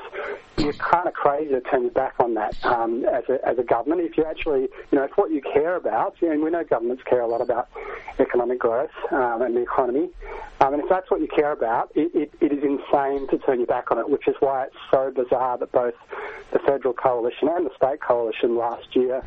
[0.59, 3.63] you're kind of crazy to turn your back on that um, as, a, as a
[3.63, 4.03] government.
[4.03, 7.21] If you actually, you know, it's what you care about, know, we know governments care
[7.21, 7.69] a lot about
[8.19, 10.09] economic growth um, and the economy,
[10.61, 13.59] um, and if that's what you care about, it, it, it is insane to turn
[13.59, 15.95] your back on it, which is why it's so bizarre that both
[16.53, 19.23] the federal coalition and the state coalition last year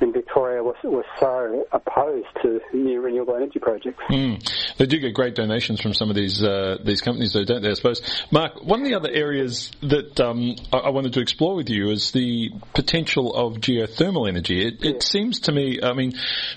[0.00, 4.02] in Victoria was, was so opposed to new renewable energy projects.
[4.08, 4.76] Mm.
[4.78, 7.70] They do get great donations from some of these uh, these companies, though, don't they?
[7.70, 8.00] I suppose.
[8.30, 11.90] Mark, one of the other areas that um, I, I, wanted to explore with you
[11.90, 14.66] is the potential of geothermal energy.
[14.66, 16.12] It, it seems to me, I mean,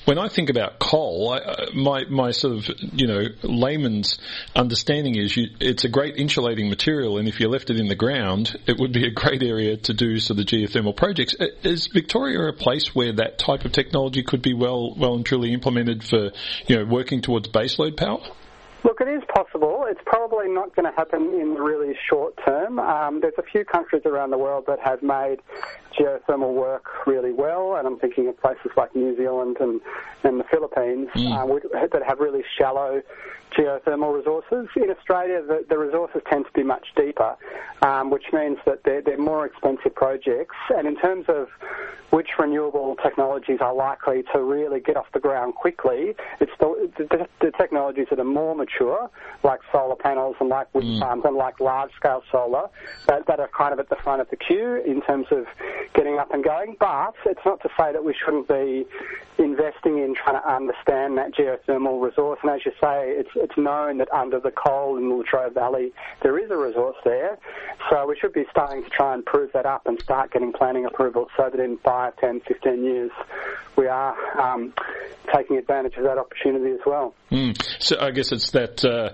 [0.06, 1.43] when I think about coal, I,
[1.74, 4.18] my my sort of you know layman's
[4.56, 7.96] understanding is you, it's a great insulating material, and if you left it in the
[7.96, 11.36] ground, it would be a great area to do sort of geothermal projects.
[11.64, 15.54] Is Victoria a place where that type of technology could be well well and truly
[15.54, 16.32] implemented for
[16.68, 18.22] you know working towards baseload power?
[18.84, 19.86] Look, it is possible.
[19.88, 22.80] It's probably not going to happen in the really short term.
[22.80, 25.40] Um, there's a few countries around the world that have made
[25.98, 29.80] geothermal work really well, and I'm thinking of places like New Zealand and,
[30.24, 31.32] and the Philippines mm.
[31.32, 33.02] uh, that have really shallow
[33.58, 34.68] geothermal resources.
[34.76, 37.36] In Australia, the, the resources tend to be much deeper,
[37.82, 40.56] um, which means that they're, they're more expensive projects.
[40.76, 41.48] And in terms of
[42.10, 47.28] which renewable technologies are likely to really get off the ground quickly, it's the, the,
[47.42, 49.10] the technologies that are more mature,
[49.44, 51.00] like solar panels and like wind mm.
[51.00, 52.70] farms and like large-scale solar,
[53.08, 55.46] that, that are kind of at the front of the queue in terms of
[55.96, 56.76] getting up and going.
[56.80, 58.86] But it's not to say that we shouldn't be
[59.40, 62.40] investing in trying to understand that geothermal resource.
[62.44, 65.94] And as you say, it's it's known that under the coal in the Latrobe Valley
[66.24, 67.38] there is a resource there.
[67.90, 70.86] So we should be starting to try and prove that up and start getting planning
[70.86, 73.12] approval so that in 5, 10, 15 years
[73.76, 74.74] we are um,
[75.36, 77.14] taking advantage of that opportunity as well.
[77.32, 77.62] Mm.
[77.80, 78.84] So I guess it's that.
[78.84, 79.10] Uh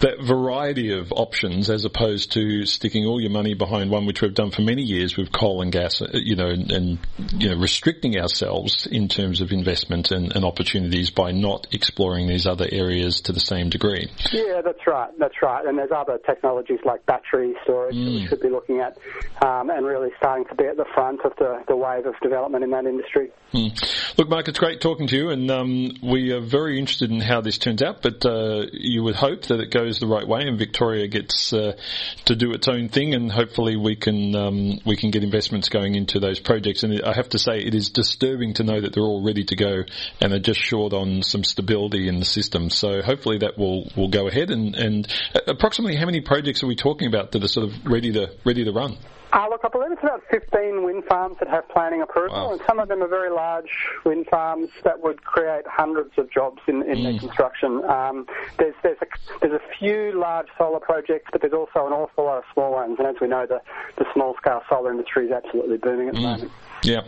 [0.00, 4.34] that variety of options as opposed to sticking all your money behind one which we've
[4.34, 6.98] done for many years with coal and gas, uh, you know, and, and
[7.32, 12.46] you know, restricting ourselves in terms of investment and, and, opportunities by not exploring these
[12.46, 14.08] other areas to the same degree.
[14.32, 15.10] Yeah, that's right.
[15.18, 15.64] That's right.
[15.66, 18.04] And there's other technologies like battery storage mm.
[18.04, 18.28] that we mm.
[18.28, 18.96] should be looking at
[19.44, 22.62] um, and really starting to be at the front of the, the wave of development
[22.62, 23.30] in that industry.
[23.52, 24.18] Mm.
[24.18, 27.40] Look, Mark, it's great talking to you, and um, we are very interested in how
[27.40, 30.42] this turns out, but uh, you would hope that it goes goes the right way
[30.42, 31.76] and Victoria gets uh,
[32.24, 35.94] to do its own thing and hopefully we can um, we can get investments going
[35.94, 36.82] into those projects.
[36.82, 39.56] And I have to say it is disturbing to know that they're all ready to
[39.56, 39.84] go
[40.20, 42.70] and they're just short on some stability in the system.
[42.70, 44.50] So hopefully that will, will go ahead.
[44.50, 45.08] And, and
[45.46, 48.64] approximately how many projects are we talking about that are sort of ready to ready
[48.64, 48.98] to run?
[49.36, 52.52] Uh, look, I believe it's about 15 wind farms that have planning approval, wow.
[52.52, 53.68] and some of them are very large
[54.02, 57.02] wind farms that would create hundreds of jobs in, in mm.
[57.02, 57.84] their construction.
[57.84, 58.26] Um,
[58.58, 59.06] there's, there's, a,
[59.42, 62.96] there's a few large solar projects, but there's also an awful lot of small ones,
[62.98, 63.60] and as we know, the,
[63.98, 66.22] the small-scale solar industry is absolutely booming at the mm.
[66.22, 66.52] moment.
[66.82, 67.02] Yeah.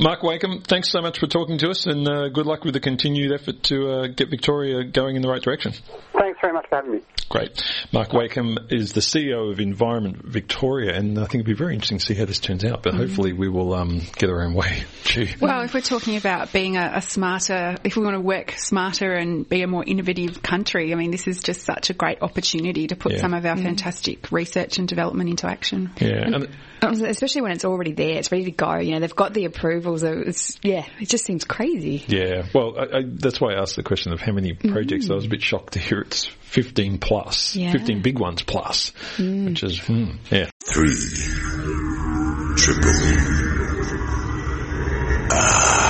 [0.00, 2.80] Mark Wakeham, thanks so much for talking to us, and uh, good luck with the
[2.80, 5.72] continued effort to uh, get Victoria going in the right direction.
[6.16, 7.00] Thanks very much for having me.
[7.28, 7.62] Great.
[7.92, 11.98] Mark Wakeham is the CEO of Environment Victoria, and I think it'd be very interesting
[11.98, 12.98] to see how this turns out, but mm.
[12.98, 14.84] hopefully we will um, get our own way.
[15.04, 15.34] Gee.
[15.40, 19.12] Well, if we're talking about being a, a, smarter, if we want to work smarter
[19.12, 22.86] and be a more innovative country, I mean, this is just such a great opportunity
[22.86, 23.18] to put yeah.
[23.18, 23.64] some of our mm.
[23.64, 25.90] fantastic research and development into action.
[26.00, 26.24] Yeah.
[26.24, 26.48] And,
[26.82, 28.76] especially when it's already there, it's ready to go.
[28.76, 29.44] You know, they've got the
[29.96, 30.28] approvals.
[30.28, 32.04] It's, yeah, it just seems crazy.
[32.06, 32.46] Yeah.
[32.54, 35.06] Well, I, I, that's why I asked the question of how many projects.
[35.06, 35.12] Mm.
[35.12, 37.72] I was a bit shocked to hear it's 15 plus, yeah.
[37.72, 39.46] 15 big ones plus, mm.
[39.46, 40.50] which is, hmm, yeah.
[40.64, 40.94] Three.
[42.56, 42.90] Triple.
[45.30, 45.88] Ah.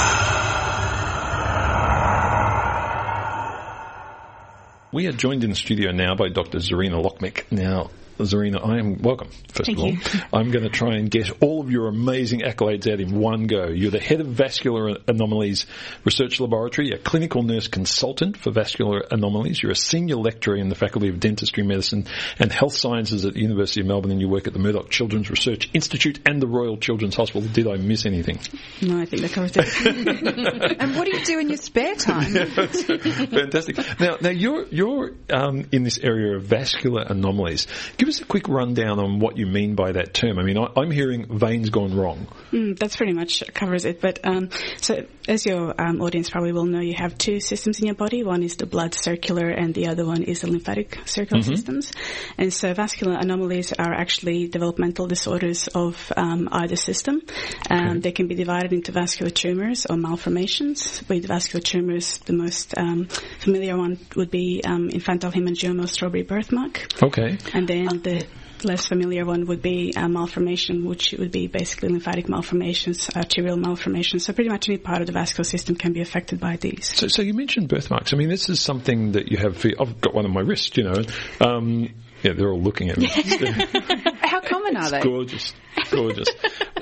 [4.90, 6.58] We are joined in the studio now by Dr.
[6.58, 7.52] Zerina Lokmic.
[7.52, 7.90] Now,
[8.24, 9.28] Zerina, I am welcome.
[9.52, 9.98] First Thank of all, you.
[10.32, 13.68] I'm going to try and get all of your amazing accolades out in one go.
[13.68, 15.66] You're the head of Vascular Anomalies
[16.04, 19.62] Research Laboratory, a clinical nurse consultant for vascular anomalies.
[19.62, 22.06] You're a senior lecturer in the Faculty of Dentistry, Medicine
[22.38, 25.30] and Health Sciences at the University of Melbourne, and you work at the Murdoch Children's
[25.30, 27.48] Research Institute and the Royal Children's Hospital.
[27.48, 28.38] Did I miss anything?
[28.82, 30.76] No, I think that covers it.
[30.80, 32.32] and what do you do in your spare time?
[32.32, 33.78] Fantastic.
[34.00, 37.66] Now, now you're you're um, in this area of vascular anomalies.
[37.96, 40.38] Give give us a quick rundown on what you mean by that term.
[40.38, 42.26] I mean, I, am hearing veins gone wrong.
[42.52, 44.00] Mm, that's pretty much covers it.
[44.00, 44.48] But um,
[44.80, 48.22] so, as your um, audience probably will know, you have two systems in your body.
[48.24, 51.54] One is the blood circular, and the other one is the lymphatic circular mm-hmm.
[51.54, 51.92] systems.
[52.38, 57.20] And so, vascular anomalies are actually developmental disorders of um, either system.
[57.68, 57.98] Um, okay.
[57.98, 61.02] They can be divided into vascular tumors or malformations.
[61.08, 63.08] With vascular tumors, the most um,
[63.40, 66.86] familiar one would be um, infantile hemangioma, strawberry birthmark.
[67.02, 67.36] Okay.
[67.52, 68.26] And then the
[68.64, 74.24] less familiar one would be a malformation, which would be basically lymphatic malformations, arterial malformations.
[74.24, 76.86] So pretty much any part of the vascular system can be affected by these.
[76.94, 78.12] So, so you mentioned birthmarks.
[78.12, 79.56] I mean, this is something that you have.
[79.56, 80.76] For, I've got one on my wrist.
[80.76, 81.02] You know,
[81.40, 83.06] um, yeah, they're all looking at me.
[84.20, 85.00] How common are they?
[85.00, 85.54] Gorgeous,
[85.90, 86.28] gorgeous.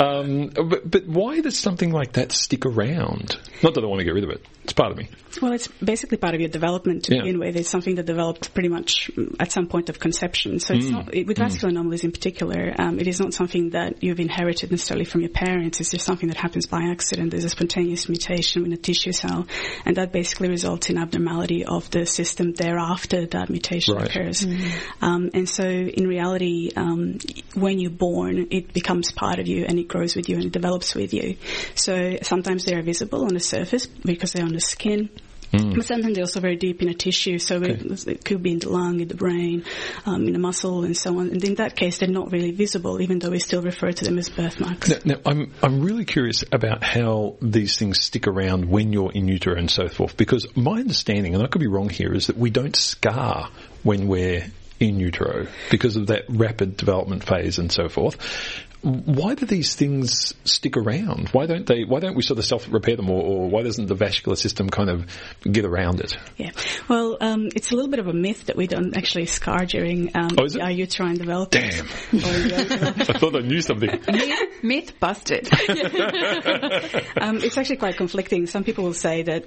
[0.01, 3.39] um, but, but why does something like that stick around?
[3.63, 4.47] Not that I want to get rid of it.
[4.65, 5.09] It's part of me.
[5.41, 7.23] Well, it's basically part of your development to yeah.
[7.23, 7.57] begin with.
[7.57, 10.59] It's something that developed pretty much at some point of conception.
[10.61, 10.93] So it's mm.
[10.93, 11.77] not, with vascular mm.
[11.77, 15.81] anomalies in particular, um, it is not something that you've inherited necessarily from your parents.
[15.81, 17.31] It's just something that happens by accident.
[17.31, 19.47] There's a spontaneous mutation in a tissue cell,
[19.85, 24.09] and that basically results in abnormality of the system thereafter that mutation right.
[24.09, 24.45] occurs.
[24.45, 24.73] Mm.
[25.03, 27.19] Um, and so in reality, um,
[27.55, 30.53] when you're born, it becomes part of you and it grows with you and it
[30.53, 31.37] develops with you.
[31.75, 35.11] So sometimes they are visible on the surface because they're on the skin.
[35.57, 35.75] Mm.
[35.75, 37.73] But sometimes they're also very deep in a tissue, so okay.
[37.73, 39.65] it, it, could be in the lung, in the brain,
[40.05, 41.31] um, in the muscle, and so on.
[41.31, 44.19] And in that case, they're not really visible, even though we still refer to them
[44.19, 44.89] as birthmarks.
[44.89, 49.29] Now, now I'm I'm really curious about how these things stick around when you're in
[49.29, 52.37] utero and so forth, because my understanding, and I could be wrong here, is that
[52.37, 53.51] we don't scar
[53.83, 54.47] when we're
[54.79, 58.17] in utero because of that rapid development phase and so forth
[58.83, 61.31] why do these things stick around?
[61.31, 61.85] Why don't they?
[61.85, 64.69] Why don't we sort of self repair them, or, or, why doesn't the vascular system
[64.69, 65.07] kind of
[65.43, 66.17] get around it?
[66.37, 66.53] Yeah,
[66.89, 70.17] well, um, it's a little bit of a myth that we don't actually scar during
[70.17, 71.73] um, oh, our uterine development.
[71.73, 73.91] Damn, I thought I knew something.
[73.91, 75.49] myth, myth busted.
[77.21, 78.47] um, it's actually quite conflicting.
[78.47, 79.47] Some people will say that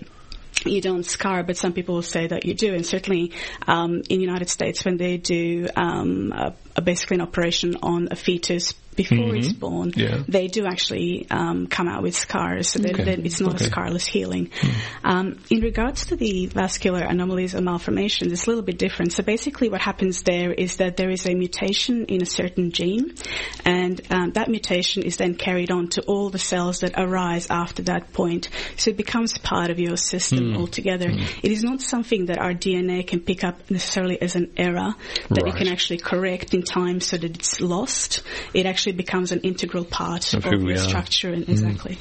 [0.65, 2.74] you don't scar, but some people will say that you do.
[2.74, 3.32] And certainly
[3.68, 8.10] um, in the United States, when they do um, a, a basically an operation on
[8.12, 9.38] a fetus before mm-hmm.
[9.38, 10.24] it's born, yeah.
[10.28, 12.72] they do actually um, come out with scars.
[12.72, 13.14] So okay.
[13.24, 13.64] it's not okay.
[13.64, 14.48] a scarless healing.
[14.48, 14.74] Mm.
[15.06, 19.14] Um, in regards to the vascular anomalies or malformations, it's a little bit different.
[19.14, 23.16] So basically, what happens there is that there is a mutation in a certain gene,
[23.64, 27.84] and um, that mutation is then carried on to all the cells that arise after
[27.84, 28.50] that point.
[28.76, 30.58] So it becomes part of your system mm.
[30.58, 31.08] altogether.
[31.08, 31.26] Mm.
[31.42, 34.94] It is not something that our DNA can pick up necessarily as an error
[35.30, 35.54] that right.
[35.54, 38.24] it can actually correct in time so that it's lost.
[38.54, 41.32] It actually actually becomes an integral part of, of the structure.
[41.32, 41.49] And, mm.
[41.49, 41.97] Exactly.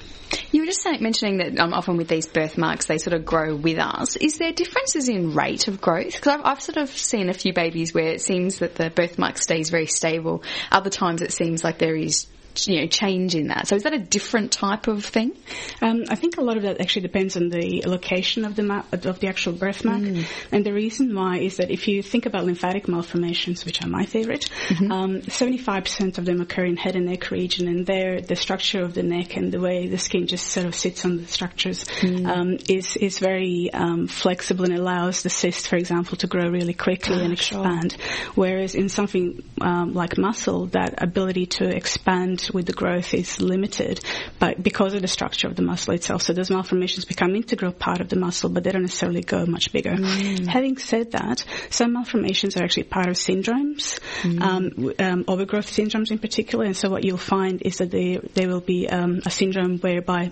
[0.53, 3.55] You were just saying, mentioning that um, often with these birthmarks, they sort of grow
[3.57, 4.17] with us.
[4.17, 6.15] Is there differences in rate of growth?
[6.15, 9.39] Because I've, I've, sort of seen a few babies where it seems that the birthmark
[9.39, 10.43] stays very stable.
[10.71, 12.27] Other times it seems like there is
[12.67, 13.69] you know change in that.
[13.69, 15.37] So is that a different type of thing?
[15.83, 18.85] Um, I think a lot of that actually depends on the location of the ma-
[18.93, 20.25] of the actual birthmark, mm.
[20.51, 24.05] and the reason why is that if you think about lymphatic malformations, which are my
[24.05, 24.91] favorite, mm-hmm.
[24.91, 28.95] um, 75% of them occur in head and neck region, and there the structure of
[28.95, 32.27] the neck and the way the skin just sort of sits on the structures mm.
[32.27, 36.75] um, is is very um, flexible and allows the cyst, for example, to grow really
[36.75, 37.93] quickly oh, and expand.
[37.93, 38.33] Sure.
[38.35, 44.01] Whereas in something um, like muscle, that ability to expand with the growth is limited,
[44.39, 46.23] but because of the structure of the muscle itself.
[46.23, 49.73] So those malformations become integral part of the muscle, but they don't necessarily go much
[49.73, 49.95] bigger.
[49.95, 50.47] Mm.
[50.47, 54.41] Having said that, some malformations are actually part of syndromes, mm.
[54.41, 56.65] um, um, overgrowth syndromes in particular.
[56.65, 60.31] And so what you'll find is that they, there will be um, a syndrome whereby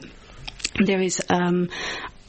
[0.85, 1.69] there is um,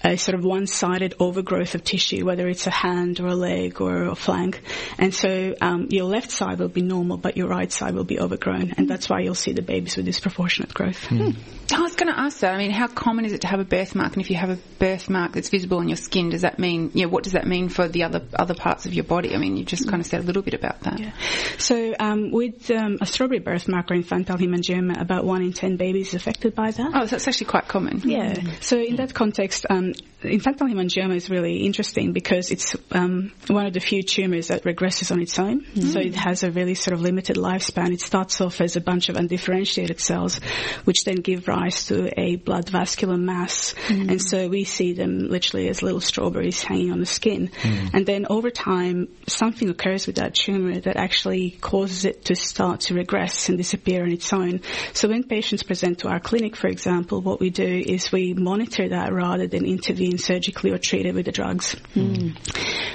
[0.08, 4.06] a sort of one-sided overgrowth of tissue, whether it's a hand or a leg or
[4.06, 4.62] a flank.
[4.98, 8.20] And so um, your left side will be normal, but your right side will be
[8.20, 11.02] overgrown, and that's why you'll see the babies with disproportionate growth.
[11.10, 11.36] Mm.
[11.74, 12.54] I was going to ask that.
[12.54, 14.14] I mean, how common is it to have a birthmark?
[14.14, 17.04] And if you have a birthmark that's visible on your skin, does that mean, you
[17.04, 19.36] know, what does that mean for the other other parts of your body?
[19.36, 21.00] I mean, you just kind of said a little bit about that.
[21.00, 21.12] Yeah.
[21.58, 26.10] So um, with um, a strawberry birthmark or infantile hemangioma, about one in ten babies
[26.10, 26.92] is affected by that.
[26.96, 28.02] Oh, so that's actually quite common.
[28.06, 28.36] Yeah.
[28.36, 28.64] Mm.
[28.64, 29.94] So in that context, um,
[30.24, 35.12] infantile hemangioma is really interesting because it's um, one of the few tumors that regresses
[35.12, 35.62] on its own.
[35.62, 35.94] Mm.
[35.94, 37.94] So it has a really sort of limited lifespan.
[37.94, 40.40] It starts off as a bunch of undifferentiated cells,
[40.86, 43.76] which then give rise to a blood vascular mass.
[43.88, 44.12] Mm.
[44.12, 47.50] And so we see them literally as little strawberries hanging on the skin.
[47.62, 47.94] Mm.
[47.94, 52.82] And then over time, something occurs with that tumor that actually causes it to start
[52.82, 54.62] to regress and disappear on its own.
[54.94, 58.90] So when patients present to our clinic, for example, what we do is we monitor
[58.90, 61.76] that rather than intervene surgically or treat it with the drugs.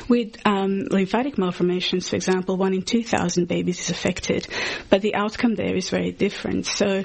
[0.08, 4.48] With um, lymphatic malformations, for example, one in 2,000 babies is affected,
[4.90, 6.66] but the outcome there is very different.
[6.66, 7.04] So,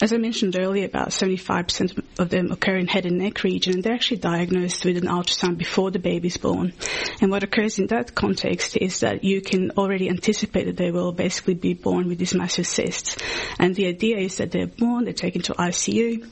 [0.00, 3.84] as I mentioned earlier, about 75% of them occur in head and neck region, and
[3.84, 6.72] they're actually diagnosed with an ultrasound before the baby's born.
[7.20, 11.12] And what occurs in that context is that you can already anticipate that they will
[11.12, 13.18] basically be born with these massive cysts.
[13.58, 16.26] And the idea is that they're born, they're taken to ICU,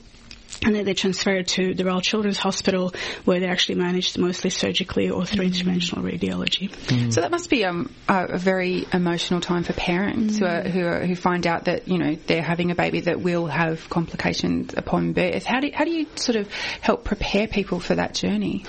[0.65, 2.93] and then they transfer to the Royal Children's Hospital,
[3.25, 6.73] where they're actually managed mostly surgically or through interventional radiology.
[7.13, 10.85] So that must be um, a, a very emotional time for parents who, are, who,
[10.85, 14.75] are, who find out that you know they're having a baby that will have complications
[14.77, 15.45] upon birth.
[15.45, 18.65] How do how do you sort of help prepare people for that journey?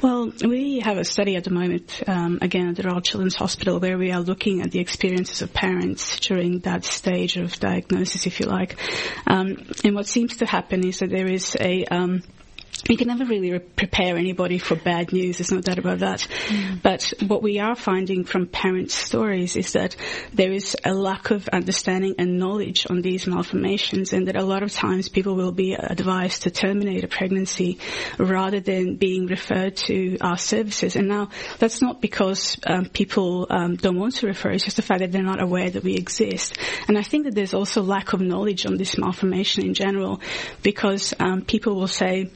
[0.00, 3.80] Well, we have a study at the moment, um, again at the Royal Children's Hospital,
[3.80, 8.38] where we are looking at the experiences of parents during that stage of diagnosis, if
[8.38, 8.76] you like.
[9.26, 12.22] Um, and what seems to happen is that there is a um,
[12.86, 15.38] you can never really re- prepare anybody for bad news.
[15.38, 16.26] There's no doubt about that.
[16.82, 19.96] But what we are finding from parents' stories is that
[20.32, 24.62] there is a lack of understanding and knowledge on these malformations, and that a lot
[24.62, 27.78] of times people will be advised to terminate a pregnancy
[28.18, 30.96] rather than being referred to our services.
[30.96, 34.82] And now that's not because um, people um, don't want to refer; it's just the
[34.82, 36.58] fact that they're not aware that we exist.
[36.86, 40.20] And I think that there's also lack of knowledge on this malformation in general,
[40.62, 42.30] because um, people will say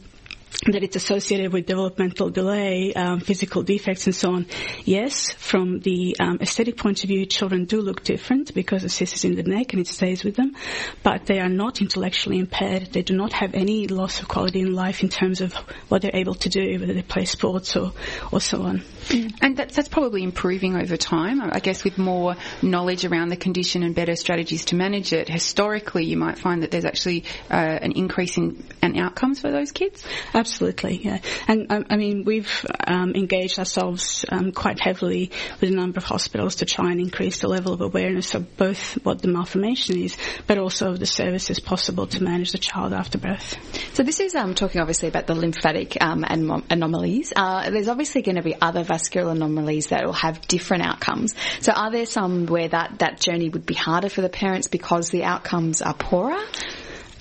[0.66, 4.46] that it's associated with developmental delay, um, physical defects, and so on.
[4.84, 9.14] Yes, from the um, aesthetic point of view, children do look different because the cyst
[9.14, 10.55] is in the neck and it stays with them,
[11.03, 12.92] but they are not intellectually impaired.
[12.92, 15.55] They do not have any loss of quality in life in terms of
[15.88, 17.92] what they're able to do, whether they play sports or,
[18.30, 18.82] or so on.
[19.11, 21.40] And that's, that's probably improving over time.
[21.42, 25.28] I guess with more knowledge around the condition and better strategies to manage it.
[25.28, 29.72] Historically, you might find that there's actually uh, an increase in, in outcomes for those
[29.72, 30.05] kids.
[30.34, 31.18] Absolutely, yeah.
[31.48, 35.30] And um, I mean, we've um, engaged ourselves um, quite heavily
[35.61, 38.94] with a number of hospitals to try and increase the level of awareness of both
[39.05, 43.18] what the malformation is, but also of the services possible to manage the child after
[43.18, 43.57] birth.
[43.94, 47.32] So this is um, talking obviously about the lymphatic um, anom- anomalies.
[47.34, 51.34] Uh, there's obviously going to be other vascular anomalies that will have different outcomes.
[51.61, 55.09] So are there some where that, that journey would be harder for the parents because
[55.09, 56.43] the outcomes are poorer?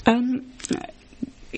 [0.05, 0.51] Um,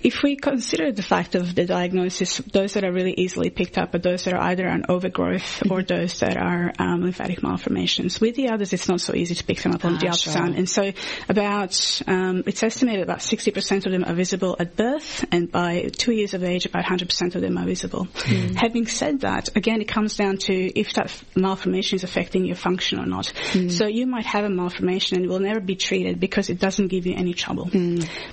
[0.03, 3.93] if we consider the fact of the diagnosis, those that are really easily picked up
[3.95, 8.19] are those that are either an overgrowth or those that are um, lymphatic malformations.
[8.19, 10.47] With the others, it's not so easy to pick them up on Ah, the ultrasound.
[10.47, 10.57] sure.
[10.57, 10.91] And so
[11.29, 16.11] about, um, it's estimated about 60% of them are visible at birth, and by two
[16.11, 18.07] years of age, about 100% of them are visible.
[18.55, 22.99] Having said that, again, it comes down to if that malformation is affecting your function
[22.99, 23.31] or not.
[23.69, 26.87] So you might have a malformation and it will never be treated because it doesn't
[26.87, 27.69] give you any trouble.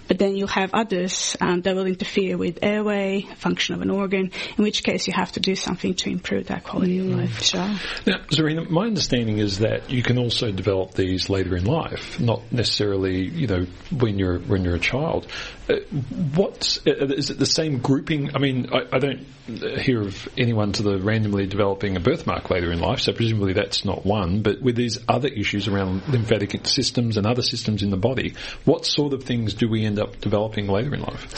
[0.08, 3.90] But then you'll have others um, Um, that will interfere with airway, function of an
[3.90, 7.40] organ, in which case you have to do something to improve that quality of life.
[7.40, 7.42] Mm.
[7.42, 7.80] Sure.
[8.06, 12.52] Now, Zerina, my understanding is that you can also develop these later in life, not
[12.52, 15.26] necessarily, you know, when you're when you're a child.
[15.70, 15.80] Uh,
[16.34, 18.34] what's uh, is it the same grouping?
[18.34, 22.72] I mean, I, I don't hear of anyone to the randomly developing a birthmark later
[22.72, 24.42] in life, so presumably that's not one.
[24.42, 28.84] But with these other issues around lymphatic systems and other systems in the body, what
[28.84, 31.34] sort of things do we end up developing later in life?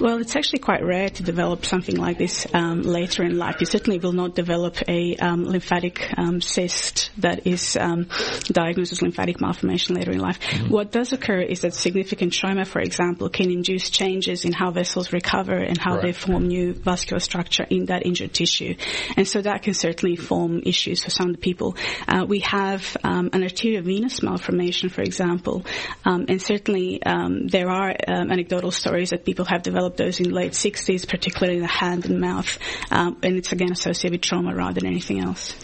[0.00, 3.56] Well, it's actually quite rare to develop something like this um, later in life.
[3.60, 8.06] You certainly will not develop a um, lymphatic um, cyst that is um,
[8.46, 10.38] diagnosed as lymphatic malformation later in life.
[10.68, 15.12] What does occur is that significant trauma, for example, can induce changes in how vessels
[15.12, 16.02] recover and how Right.
[16.02, 18.74] they form new vascular structure in that injured tissue.
[19.16, 21.76] And so that can certainly form issues for some of the people.
[22.06, 25.64] Uh, we have um, an arteriovenous malformation, for example,
[26.04, 30.30] um, and certainly um, there are um, anecdotal stories that people have developed those in
[30.30, 32.58] late 60s, particularly in the hand and mouth,
[32.90, 35.54] um, and it's again associated with trauma rather than anything else.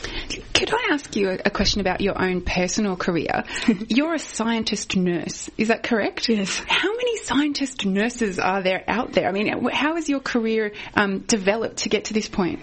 [0.65, 3.45] Could I ask you a, question about your own personal career?
[3.89, 6.31] You're a scientist nurse, is that correct?
[6.31, 6.59] Yes.
[6.67, 9.29] How many scientist nurses are there out there?
[9.29, 12.61] I mean, how has your career um, developed to get to this point?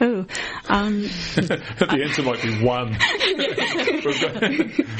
[0.00, 0.24] Oh,
[0.68, 1.02] um,
[1.34, 2.92] the answer might be one.
[2.92, 4.16] But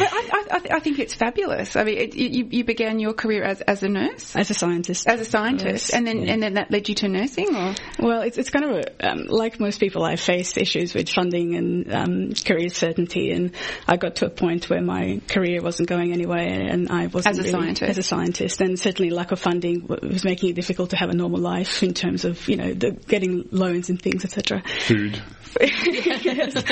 [0.13, 1.75] I, I, I think it's fabulous.
[1.77, 5.09] I mean, it, you, you began your career as, as a nurse, as a scientist.
[5.09, 5.91] as a scientist, Yes.
[5.91, 8.71] and then and then that led you to nursing, or Well, it's, it's kind of
[8.73, 13.55] a, um, like most people, I faced issues with funding and um, career certainty, and
[13.89, 16.39] I got to a point where my career wasn't going anywhere,
[16.69, 17.91] and I wasn't As a really- scientist?
[17.91, 21.15] As a scientist, then certainly lack of funding was making it difficult to have a
[21.15, 24.40] normal life in terms of you know the, getting loans and things, etc.
[24.87, 25.23] Food.
[25.61, 26.65] yes.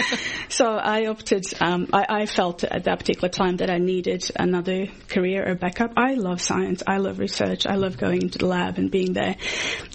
[0.49, 1.45] So I opted.
[1.61, 5.95] Um, I, I, felt at that particular time that I needed another career or backup.
[5.97, 6.83] I love science.
[6.87, 7.67] I love research.
[7.67, 9.37] I love going into the lab and being there.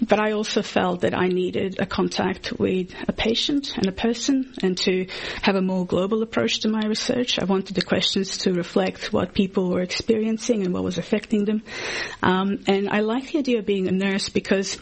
[0.06, 4.52] But I also felt that I needed a contact with a patient and a person,
[4.62, 5.06] and to
[5.42, 7.38] have a more global approach to my research.
[7.38, 11.62] I wanted the questions to reflect what people were experiencing and what was affecting them.
[12.22, 14.78] Um, and I like the idea of being a nurse because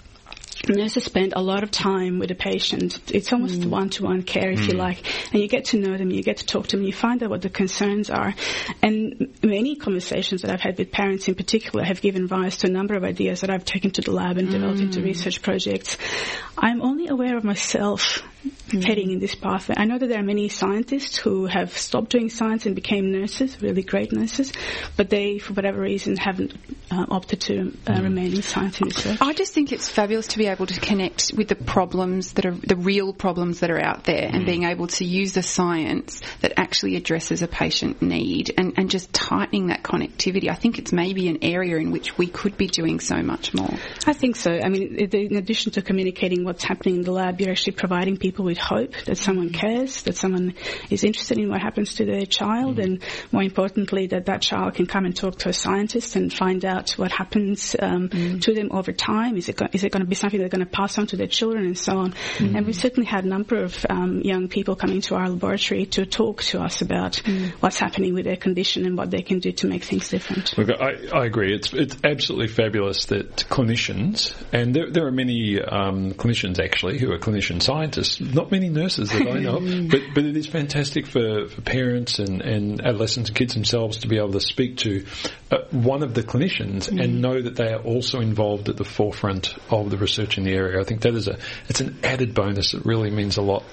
[0.68, 3.00] nurses spend a lot of time with a patient.
[3.12, 3.70] It's almost mm.
[3.70, 4.68] one-to-one care, if mm.
[4.68, 6.92] you like, and you get to know them, you get to talk to them, you
[6.92, 8.34] find out what the concerns are.
[8.82, 12.70] And many conversations that I've had with parents in particular have given rise to a
[12.70, 14.84] number of ideas that I've taken to the lab and developed mm.
[14.84, 15.98] into research projects.
[16.56, 18.84] I'm only aware of myself mm.
[18.84, 19.70] heading in this path.
[19.76, 23.60] I know that there are many scientists who have stopped doing science and became nurses,
[23.62, 24.52] really great nurses,
[24.96, 26.54] but they, for whatever reason, haven't
[26.90, 28.02] uh, opted to uh, mm.
[28.02, 29.18] remain in science and research.
[29.20, 32.52] I just think it's fabulous to be able to connect with the problems that are
[32.54, 34.46] the real problems that are out there and mm.
[34.46, 39.12] being able to use the science that actually addresses a patient need and, and just
[39.12, 40.50] tightening that connectivity.
[40.50, 43.70] I think it's maybe an area in which we could be doing so much more.
[44.06, 44.50] I think so.
[44.50, 48.31] I mean, in addition to communicating what's happening in the lab, you're actually providing people
[48.38, 50.54] with hope that someone cares, that someone
[50.90, 52.84] is interested in what happens to their child, mm.
[52.84, 56.64] and more importantly, that that child can come and talk to a scientist and find
[56.64, 58.40] out what happens um, mm.
[58.40, 59.36] to them over time.
[59.36, 61.16] Is it, go- is it going to be something they're going to pass on to
[61.16, 62.12] their children and so on?
[62.38, 62.56] Mm.
[62.56, 66.06] And we certainly had a number of um, young people coming to our laboratory to
[66.06, 67.16] talk to us about
[67.60, 70.56] what's happening with their condition and what they can do to make things different.
[70.56, 71.54] Look, I, I agree.
[71.54, 77.10] It's it's absolutely fabulous that clinicians, and there, there are many um, clinicians actually who
[77.12, 79.60] are clinician scientists, not many nurses that I know,
[79.90, 84.08] but but it is fantastic for, for parents and, and adolescents and kids themselves to
[84.08, 85.04] be able to speak to
[85.50, 87.02] uh, one of the clinicians mm.
[87.02, 90.52] and know that they are also involved at the forefront of the research in the
[90.52, 90.80] area.
[90.80, 93.64] I think that is a it's an added bonus that really means a lot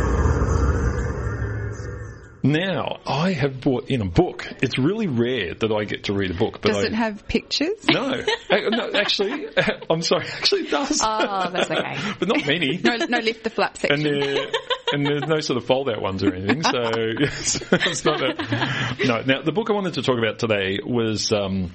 [2.45, 4.47] now, I have bought in a book.
[4.61, 6.61] It's really rare that I get to read a book.
[6.61, 7.85] But does I, it have pictures?
[7.89, 8.21] No.
[8.51, 9.47] no, actually,
[9.89, 11.01] I'm sorry, actually it does.
[11.03, 11.97] Oh, that's okay.
[12.19, 12.77] but not many.
[12.77, 14.05] no, no lift the flap section.
[14.05, 14.51] And,
[14.93, 19.21] and there's no sort of fold out ones or anything, so it's not a, no.
[19.21, 21.73] Now, the book I wanted to talk about today was, um,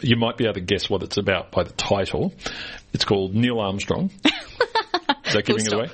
[0.00, 2.32] you might be able to guess what it's about by the title.
[2.92, 4.10] It's called Neil Armstrong.
[5.30, 5.90] Is that giving it away?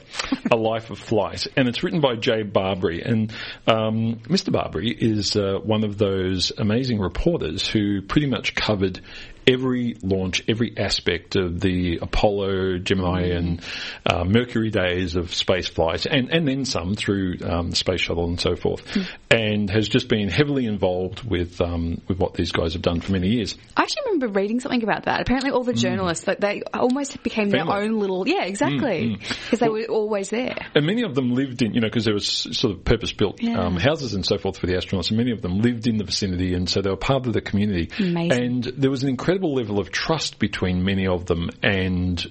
[0.50, 1.46] A Life of Flight.
[1.56, 3.04] And it's written by Jay Barbree.
[3.04, 3.32] And
[3.66, 4.50] um, Mr.
[4.50, 9.00] Barbree is uh, one of those amazing reporters who pretty much covered
[9.46, 13.36] every launch, every aspect of the Apollo, Gemini, mm.
[13.36, 13.62] and
[14.04, 18.26] uh, Mercury days of space flight, and, and then some through um, the space shuttle
[18.26, 19.06] and so forth, mm.
[19.30, 23.12] and has just been heavily involved with um, with what these guys have done for
[23.12, 23.56] many years.
[23.76, 25.20] I actually remember reading something about that.
[25.20, 25.78] Apparently, all the mm.
[25.78, 26.28] journalists mm.
[26.28, 27.72] like they almost became Family.
[27.72, 29.58] their own little yeah, exactly, because mm, mm.
[29.58, 30.56] they well, were always there.
[30.74, 33.42] And many of them lived in you know because there was sort of purpose built
[33.42, 33.58] yeah.
[33.58, 36.04] um, houses and so forth for the astronauts, and many of them lived in the
[36.04, 37.90] vicinity, and so they were part of the community.
[37.98, 38.42] Amazing.
[38.42, 42.24] And there was an incredible incredible level of trust between many of them and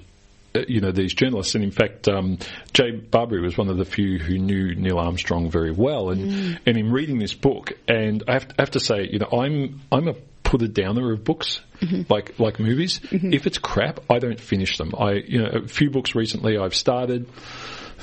[0.56, 2.38] uh, you know these journalists, and in fact, um,
[2.74, 6.10] Jay Barbree was one of the few who knew Neil Armstrong very well.
[6.10, 6.60] And mm.
[6.66, 9.28] and in reading this book, and I have, to, I have, to, say, you know,
[9.32, 10.16] I'm I'm a
[10.46, 12.04] putter downer of books, mm-hmm.
[12.12, 13.00] like like movies.
[13.00, 13.34] Mm-hmm.
[13.34, 14.94] If it's crap, I don't finish them.
[14.98, 17.28] I you know a few books recently I've started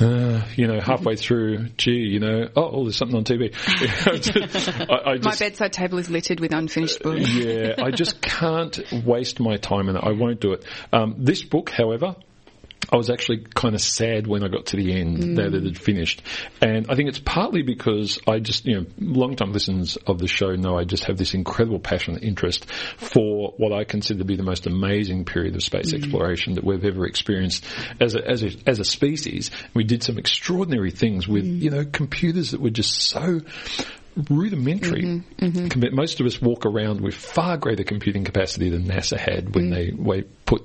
[0.01, 3.53] uh, you know, halfway through, gee, you know, oh, oh there's something on TV.
[4.91, 7.29] I, I just, my bedside table is littered with unfinished books.
[7.29, 10.03] yeah, I just can't waste my time in it.
[10.03, 10.65] I won't do it.
[10.93, 12.17] Um, this book, however,
[12.93, 15.37] I was actually kind of sad when I got to the end mm.
[15.37, 16.23] that it had finished.
[16.61, 20.29] And I think it's partly because I just, you know, long time listeners of the
[20.29, 24.25] show know I just have this incredible passion and interest for what I consider to
[24.27, 25.99] be the most amazing period of space mm.
[25.99, 27.65] exploration that we've ever experienced
[27.99, 29.51] as a, as a, as a species.
[29.73, 31.63] We did some extraordinary things with, mm.
[31.63, 33.41] you know, computers that were just so
[34.29, 35.03] rudimentary.
[35.03, 35.95] Mm-hmm, mm-hmm.
[35.95, 40.05] Most of us walk around with far greater computing capacity than NASA had when mm.
[40.05, 40.63] they put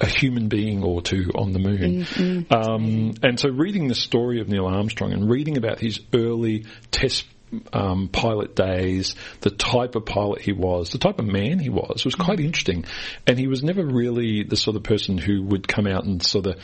[0.00, 2.04] a human being or two on the moon.
[2.04, 2.52] Mm-hmm.
[2.52, 7.26] Um, and so reading the story of Neil Armstrong and reading about his early test
[7.72, 12.04] um, pilot days, the type of pilot he was, the type of man he was,
[12.04, 12.84] was quite interesting.
[13.26, 16.46] And he was never really the sort of person who would come out and sort
[16.46, 16.56] of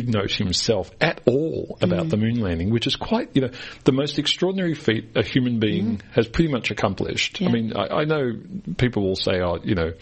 [0.00, 2.10] note himself at all about mm.
[2.10, 3.50] the moon landing, which is quite, you know,
[3.84, 6.12] the most extraordinary feat a human being mm.
[6.12, 7.40] has pretty much accomplished.
[7.40, 7.48] Yeah.
[7.48, 8.32] I mean, I, I, know
[8.76, 9.92] people will say, oh, you know,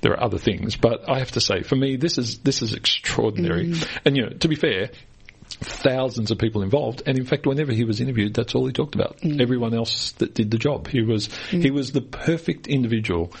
[0.00, 2.74] there are other things, but I have to say, for me, this is, this is
[2.74, 3.68] extraordinary.
[3.68, 3.88] Mm.
[4.04, 4.90] And, you know, to be fair,
[5.60, 7.02] thousands of people involved.
[7.06, 9.18] And in fact, whenever he was interviewed, that's all he talked about.
[9.18, 9.40] Mm.
[9.40, 10.88] Everyone else that did the job.
[10.88, 11.62] He was, mm.
[11.62, 13.32] he was the perfect individual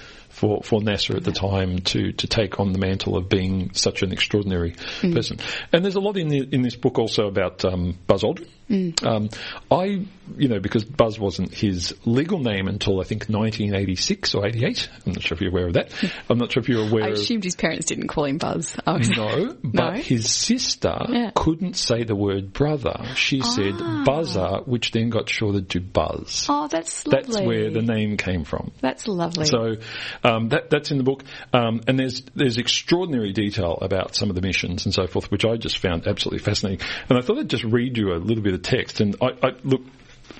[0.42, 4.02] for, for NASA at the time to, to take on the mantle of being such
[4.02, 5.14] an extraordinary mm.
[5.14, 5.38] person.
[5.72, 8.48] And there's a lot in the, in this book also about um, Buzz Aldrin.
[8.68, 9.06] Mm.
[9.06, 9.28] Um,
[9.70, 10.04] I,
[10.36, 14.88] you know, because Buzz wasn't his legal name until I think 1986 or 88.
[15.06, 15.92] I'm not sure if you're aware of that.
[16.30, 17.04] I'm not sure if you're aware.
[17.04, 18.76] I assumed his parents didn't call him Buzz.
[18.86, 18.98] Oh.
[18.98, 20.00] No, but no?
[20.00, 21.30] his sister yeah.
[21.34, 23.04] couldn't say the word brother.
[23.14, 23.46] She ah.
[23.46, 26.46] said Buzzer, which then got shortened to Buzz.
[26.48, 27.22] Oh, that's lovely.
[27.22, 28.72] That's where the name came from.
[28.80, 29.46] That's lovely.
[29.46, 29.76] So
[30.24, 34.36] um, that, that's in the book, um, and there's there's extraordinary detail about some of
[34.36, 36.86] the missions and so forth, which I just found absolutely fascinating.
[37.08, 39.00] And I thought I'd just read you a little bit of text.
[39.00, 39.82] And I, I look,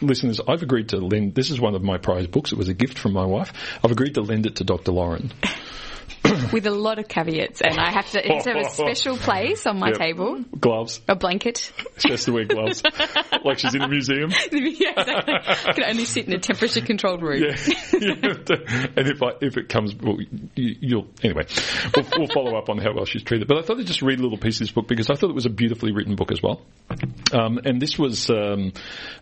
[0.00, 1.34] listeners, I've agreed to lend.
[1.34, 2.52] This is one of my prize books.
[2.52, 3.52] It was a gift from my wife.
[3.82, 4.92] I've agreed to lend it to Dr.
[4.92, 5.32] Lauren.
[6.52, 9.88] with a lot of caveats, and I have to, have a special place on my
[9.88, 9.98] yep.
[9.98, 10.44] table.
[10.58, 11.00] Gloves.
[11.08, 11.72] A blanket.
[11.98, 12.82] She has to wear gloves,
[13.44, 14.30] like she's in a museum.
[14.52, 15.74] yeah, exactly.
[15.74, 17.42] Can only sit in a temperature-controlled room.
[17.42, 17.56] Yeah.
[17.92, 18.14] yeah.
[18.96, 20.18] and if I, if it comes, well,
[20.54, 21.46] you, will anyway.
[21.94, 23.48] We'll, we'll, follow up on how well she's treated.
[23.48, 25.30] But I thought I'd just read a little piece of this book because I thought
[25.30, 26.62] it was a beautifully written book as well.
[27.32, 28.72] Um, and this was um,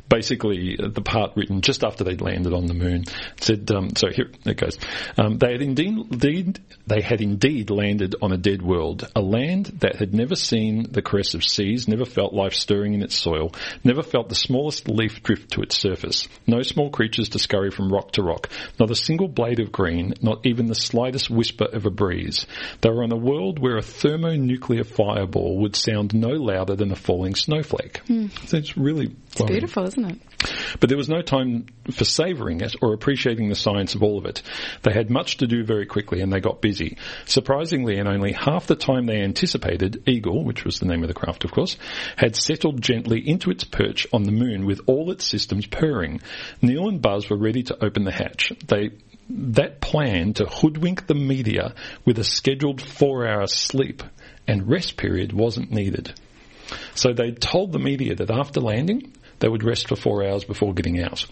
[0.08, 3.02] basically the part written just after they'd landed on the moon.
[3.02, 4.78] It said, um, so here it goes.
[5.18, 9.66] Um, they had indeed, indeed they had indeed landed on a dead world, a land
[9.80, 13.52] that had never seen the caress of seas, never felt life stirring in its soil,
[13.84, 16.28] never felt the smallest leaf drift to its surface.
[16.46, 18.48] No small creatures to scurry from rock to rock,
[18.78, 22.46] not a single blade of green, not even the slightest whisper of a breeze.
[22.80, 26.96] They were on a world where a thermonuclear fireball would sound no louder than a
[26.96, 28.00] falling snowflake.
[28.06, 28.30] Mm.
[28.48, 30.18] So it's really it's beautiful, isn't it?
[30.78, 34.26] But there was no time for savouring it or appreciating the science of all of
[34.26, 34.42] it.
[34.82, 36.96] They had much to do very quickly and they got busy.
[37.26, 41.14] Surprisingly, in only half the time they anticipated, Eagle, which was the name of the
[41.14, 41.76] craft of course,
[42.16, 46.20] had settled gently into its perch on the moon with all its systems purring.
[46.62, 48.52] Neil and Buzz were ready to open the hatch.
[48.66, 48.90] They
[49.32, 51.74] that plan to hoodwink the media
[52.04, 54.02] with a scheduled four hour sleep
[54.48, 56.12] and rest period wasn't needed.
[56.94, 60.72] So they told the media that after landing, they would rest for four hours before
[60.72, 61.26] getting out.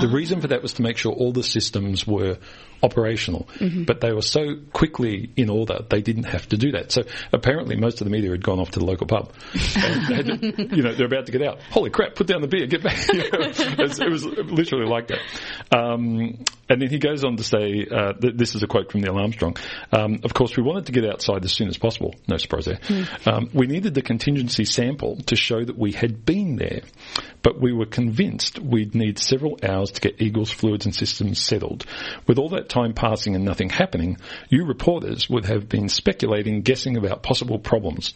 [0.00, 0.12] The ah.
[0.12, 2.38] reason for that was to make sure all the systems were
[2.82, 3.84] operational, mm-hmm.
[3.84, 6.92] but they were so quickly in order they didn't have to do that.
[6.92, 7.02] So
[7.32, 9.32] apparently, most of the media had gone off to the local pub.
[9.52, 11.60] to, you know, they're about to get out.
[11.70, 12.14] Holy crap!
[12.14, 12.96] Put down the beer, get back.
[13.16, 15.20] You know, it, was, literally like that.
[15.74, 19.00] Um, and then he goes on to say, uh, th- "This is a quote from
[19.02, 19.56] Neil Armstrong.
[19.92, 22.14] Um, of course, we wanted to get outside as soon as possible.
[22.28, 22.76] No surprise there.
[22.76, 23.26] Mm.
[23.26, 26.82] Um, we needed the contingency sample to show that we had been there,
[27.42, 31.84] but we were convinced we'd need several hours to get Eagle's fluids and systems settled.
[32.26, 36.96] With all that time passing and nothing happening, you reporters would have been speculating, guessing
[36.96, 38.14] about possible problems.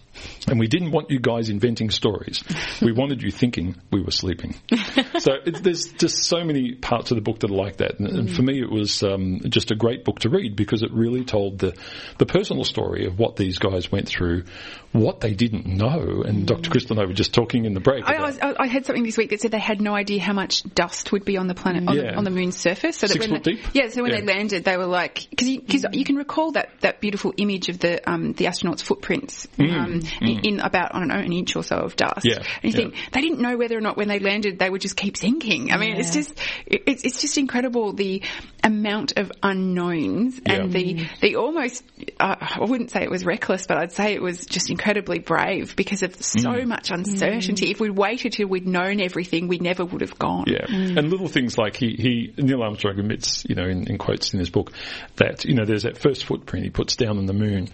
[0.49, 2.43] And we didn't want you guys inventing stories.
[2.81, 4.55] We wanted you thinking we were sleeping.
[5.19, 7.99] so it, there's just so many parts of the book that are like that.
[7.99, 10.93] And, and for me, it was um, just a great book to read because it
[10.93, 11.77] really told the,
[12.19, 14.45] the personal story of what these guys went through,
[14.93, 16.23] what they didn't know.
[16.27, 16.47] And mm.
[16.47, 16.71] Dr.
[16.71, 18.05] Crystal and I were just talking in the break.
[18.05, 20.63] I, was, I, had something this week that said they had no idea how much
[20.75, 22.03] dust would be on the planet, on, yeah.
[22.03, 22.99] the, on the moon's surface.
[22.99, 23.65] So Six when foot they, deep?
[23.73, 24.21] Yeah, so when yeah.
[24.21, 27.69] they landed, they were like, because you, cause you can recall that, that beautiful image
[27.69, 29.71] of the um, the astronauts' footprints mm.
[29.71, 30.23] Um, mm.
[30.23, 32.25] In, in, about, I don't know, an inch or so of dust.
[32.25, 32.43] Yeah.
[32.63, 34.97] And you think, they didn't know whether or not when they landed they would just
[34.97, 35.73] keep sinking.
[35.73, 36.33] I mean, it's just,
[36.67, 38.23] it's, it's just incredible the
[38.63, 41.83] amount of unknowns and the, the almost,
[42.19, 45.77] uh, I wouldn't say it was reckless, but I'd say it was just incredibly brave
[45.77, 46.67] because of so mm.
[46.67, 47.67] much uncertainty.
[47.67, 47.71] Mm.
[47.71, 50.45] If we'd waited till we'd known everything, we never would have gone.
[50.47, 50.67] Yeah.
[50.67, 50.99] Mm.
[50.99, 54.41] And little things like he, he, Neil Armstrong admits, you know, in, in quotes in
[54.41, 54.73] his book,
[55.17, 57.69] that, you know, there's that first footprint he puts down on the moon.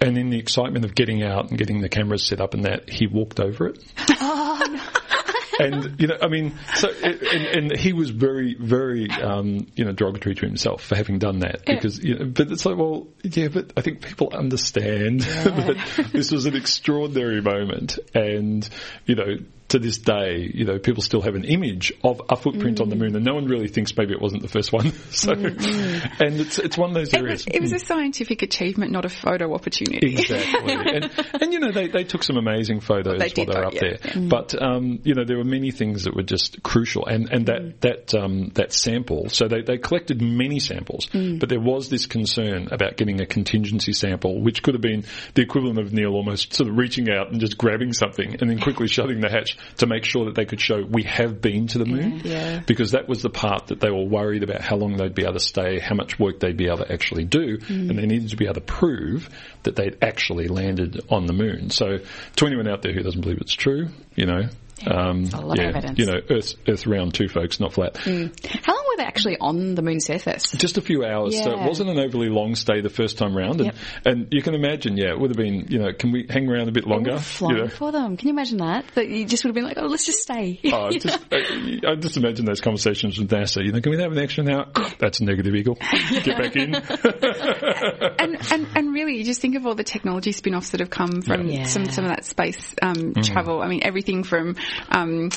[0.00, 2.88] And in the excitement of getting out and getting the cameras set up and that,
[2.88, 3.84] he walked over it.
[4.20, 4.82] Oh, no.
[5.58, 9.92] and you know, I mean, so and, and he was very, very, um, you know,
[9.92, 13.48] derogatory to himself for having done that because, you know, but it's like, well, yeah,
[13.48, 15.44] but I think people understand yeah.
[15.44, 18.68] that this was an extraordinary moment, and
[19.06, 19.36] you know,
[19.68, 22.96] to this day, you know, people still have an image of a footprint on the
[22.96, 23.00] mm.
[23.00, 24.92] moon, and no one really thinks maybe it wasn't the first one.
[25.10, 26.22] so, mm-hmm.
[26.22, 27.44] and it's it's one of those It areas.
[27.44, 27.76] was, it was mm.
[27.76, 30.12] a scientific achievement, not a photo opportunity.
[30.12, 31.10] Exactly, and,
[31.40, 33.80] and you know they, they took some amazing photos They while they were up yeah,
[33.80, 33.98] there.
[33.98, 34.28] Mm.
[34.30, 37.80] But um, you know there were many things that were just crucial, and and that
[37.82, 39.28] that um, that sample.
[39.28, 43.92] So they, they collected many samples, but there was this concern about getting a contingency
[43.92, 45.04] sample, which could have been
[45.34, 48.58] the equivalent of Neil almost sort of reaching out and just grabbing something and then
[48.58, 51.78] quickly shutting the hatch to make sure that they could show we have been to
[51.78, 52.22] the moon.
[52.24, 52.60] Yeah.
[52.66, 55.34] Because that was the part that they were worried about how long they'd be able
[55.34, 57.90] to stay, how much work they'd be able to actually do, mm.
[57.90, 59.28] and they needed to be able to prove
[59.62, 61.70] that they'd actually landed on the moon.
[61.70, 61.98] So
[62.36, 64.48] to anyone out there who doesn't believe it's true, you know,
[64.86, 65.98] um, a lot of yeah, evidence.
[65.98, 67.96] you know, Earth, Earth round too, folks, not flat.
[67.96, 70.50] How long were they actually on the moon's surface?
[70.52, 73.60] Just a few hours, so it wasn't an overly long stay the first time round.
[73.60, 73.74] And, Yep.
[74.06, 76.68] and you can imagine, yeah, it would have been, you know, can we hang around
[76.68, 77.18] a bit longer?
[77.18, 77.68] Flown You know?
[77.68, 78.16] for them.
[78.16, 78.84] Can you imagine that?
[78.94, 80.60] That you just would have been like, oh, let's just stay.
[80.72, 83.64] Oh, just, I, I just imagine those conversations with NASA.
[83.64, 84.66] You know, can we have an extra hour?
[84.98, 85.76] That's a negative eagle.
[86.22, 86.74] Get back in.
[88.18, 91.22] and, and and really, you just think of all the technology spin-offs that have come
[91.22, 91.64] from Yeah.
[91.64, 93.62] some some of that space um, travel.
[93.62, 94.56] I mean, everything from
[94.90, 95.30] um,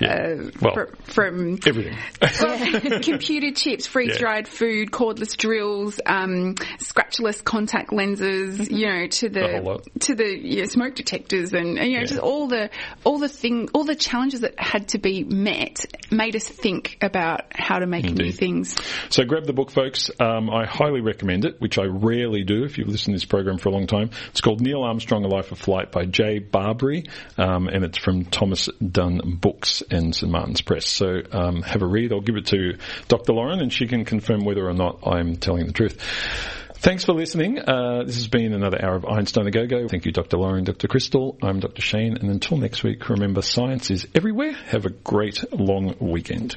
[0.00, 0.12] Yeah.
[0.12, 1.96] uh, Well, fr- from Everything.
[2.20, 9.40] well, computer chips, freeze-dried food, cordless drills, um, scratchless contact lenses, you know, to The
[9.40, 12.06] the to the you know, smoke detectors, and, and you know, Yeah.
[12.06, 12.70] just all the
[13.04, 17.42] all the thing, all the challenges that had to be met, made us think about
[17.54, 18.76] how to make new things.
[19.08, 20.10] So grab the book, folks.
[20.20, 23.70] Um, I highly recommend it, which I rarely do if you've listened this program for
[23.70, 24.10] a long time.
[24.30, 27.08] It's called Neil Armstrong: A Life of Flight by Jay Barbree,
[27.38, 30.86] um, and it's from Thomas Dunne Books and St Martin's Press.
[30.86, 32.12] So um, have a read.
[32.12, 33.32] I'll give it to Dr.
[33.32, 36.00] Lauren, and she can confirm whether or not I'm telling the truth.
[36.84, 37.58] Thanks for listening.
[37.58, 39.88] Uh, this has been another hour of Einstein a Go Go.
[39.88, 40.36] Thank you, Dr.
[40.36, 40.86] Lauren, Dr.
[40.86, 41.38] Crystal.
[41.42, 41.80] I'm Dr.
[41.80, 44.52] Shane, and until next week, remember science is everywhere.
[44.52, 46.56] Have a great long weekend.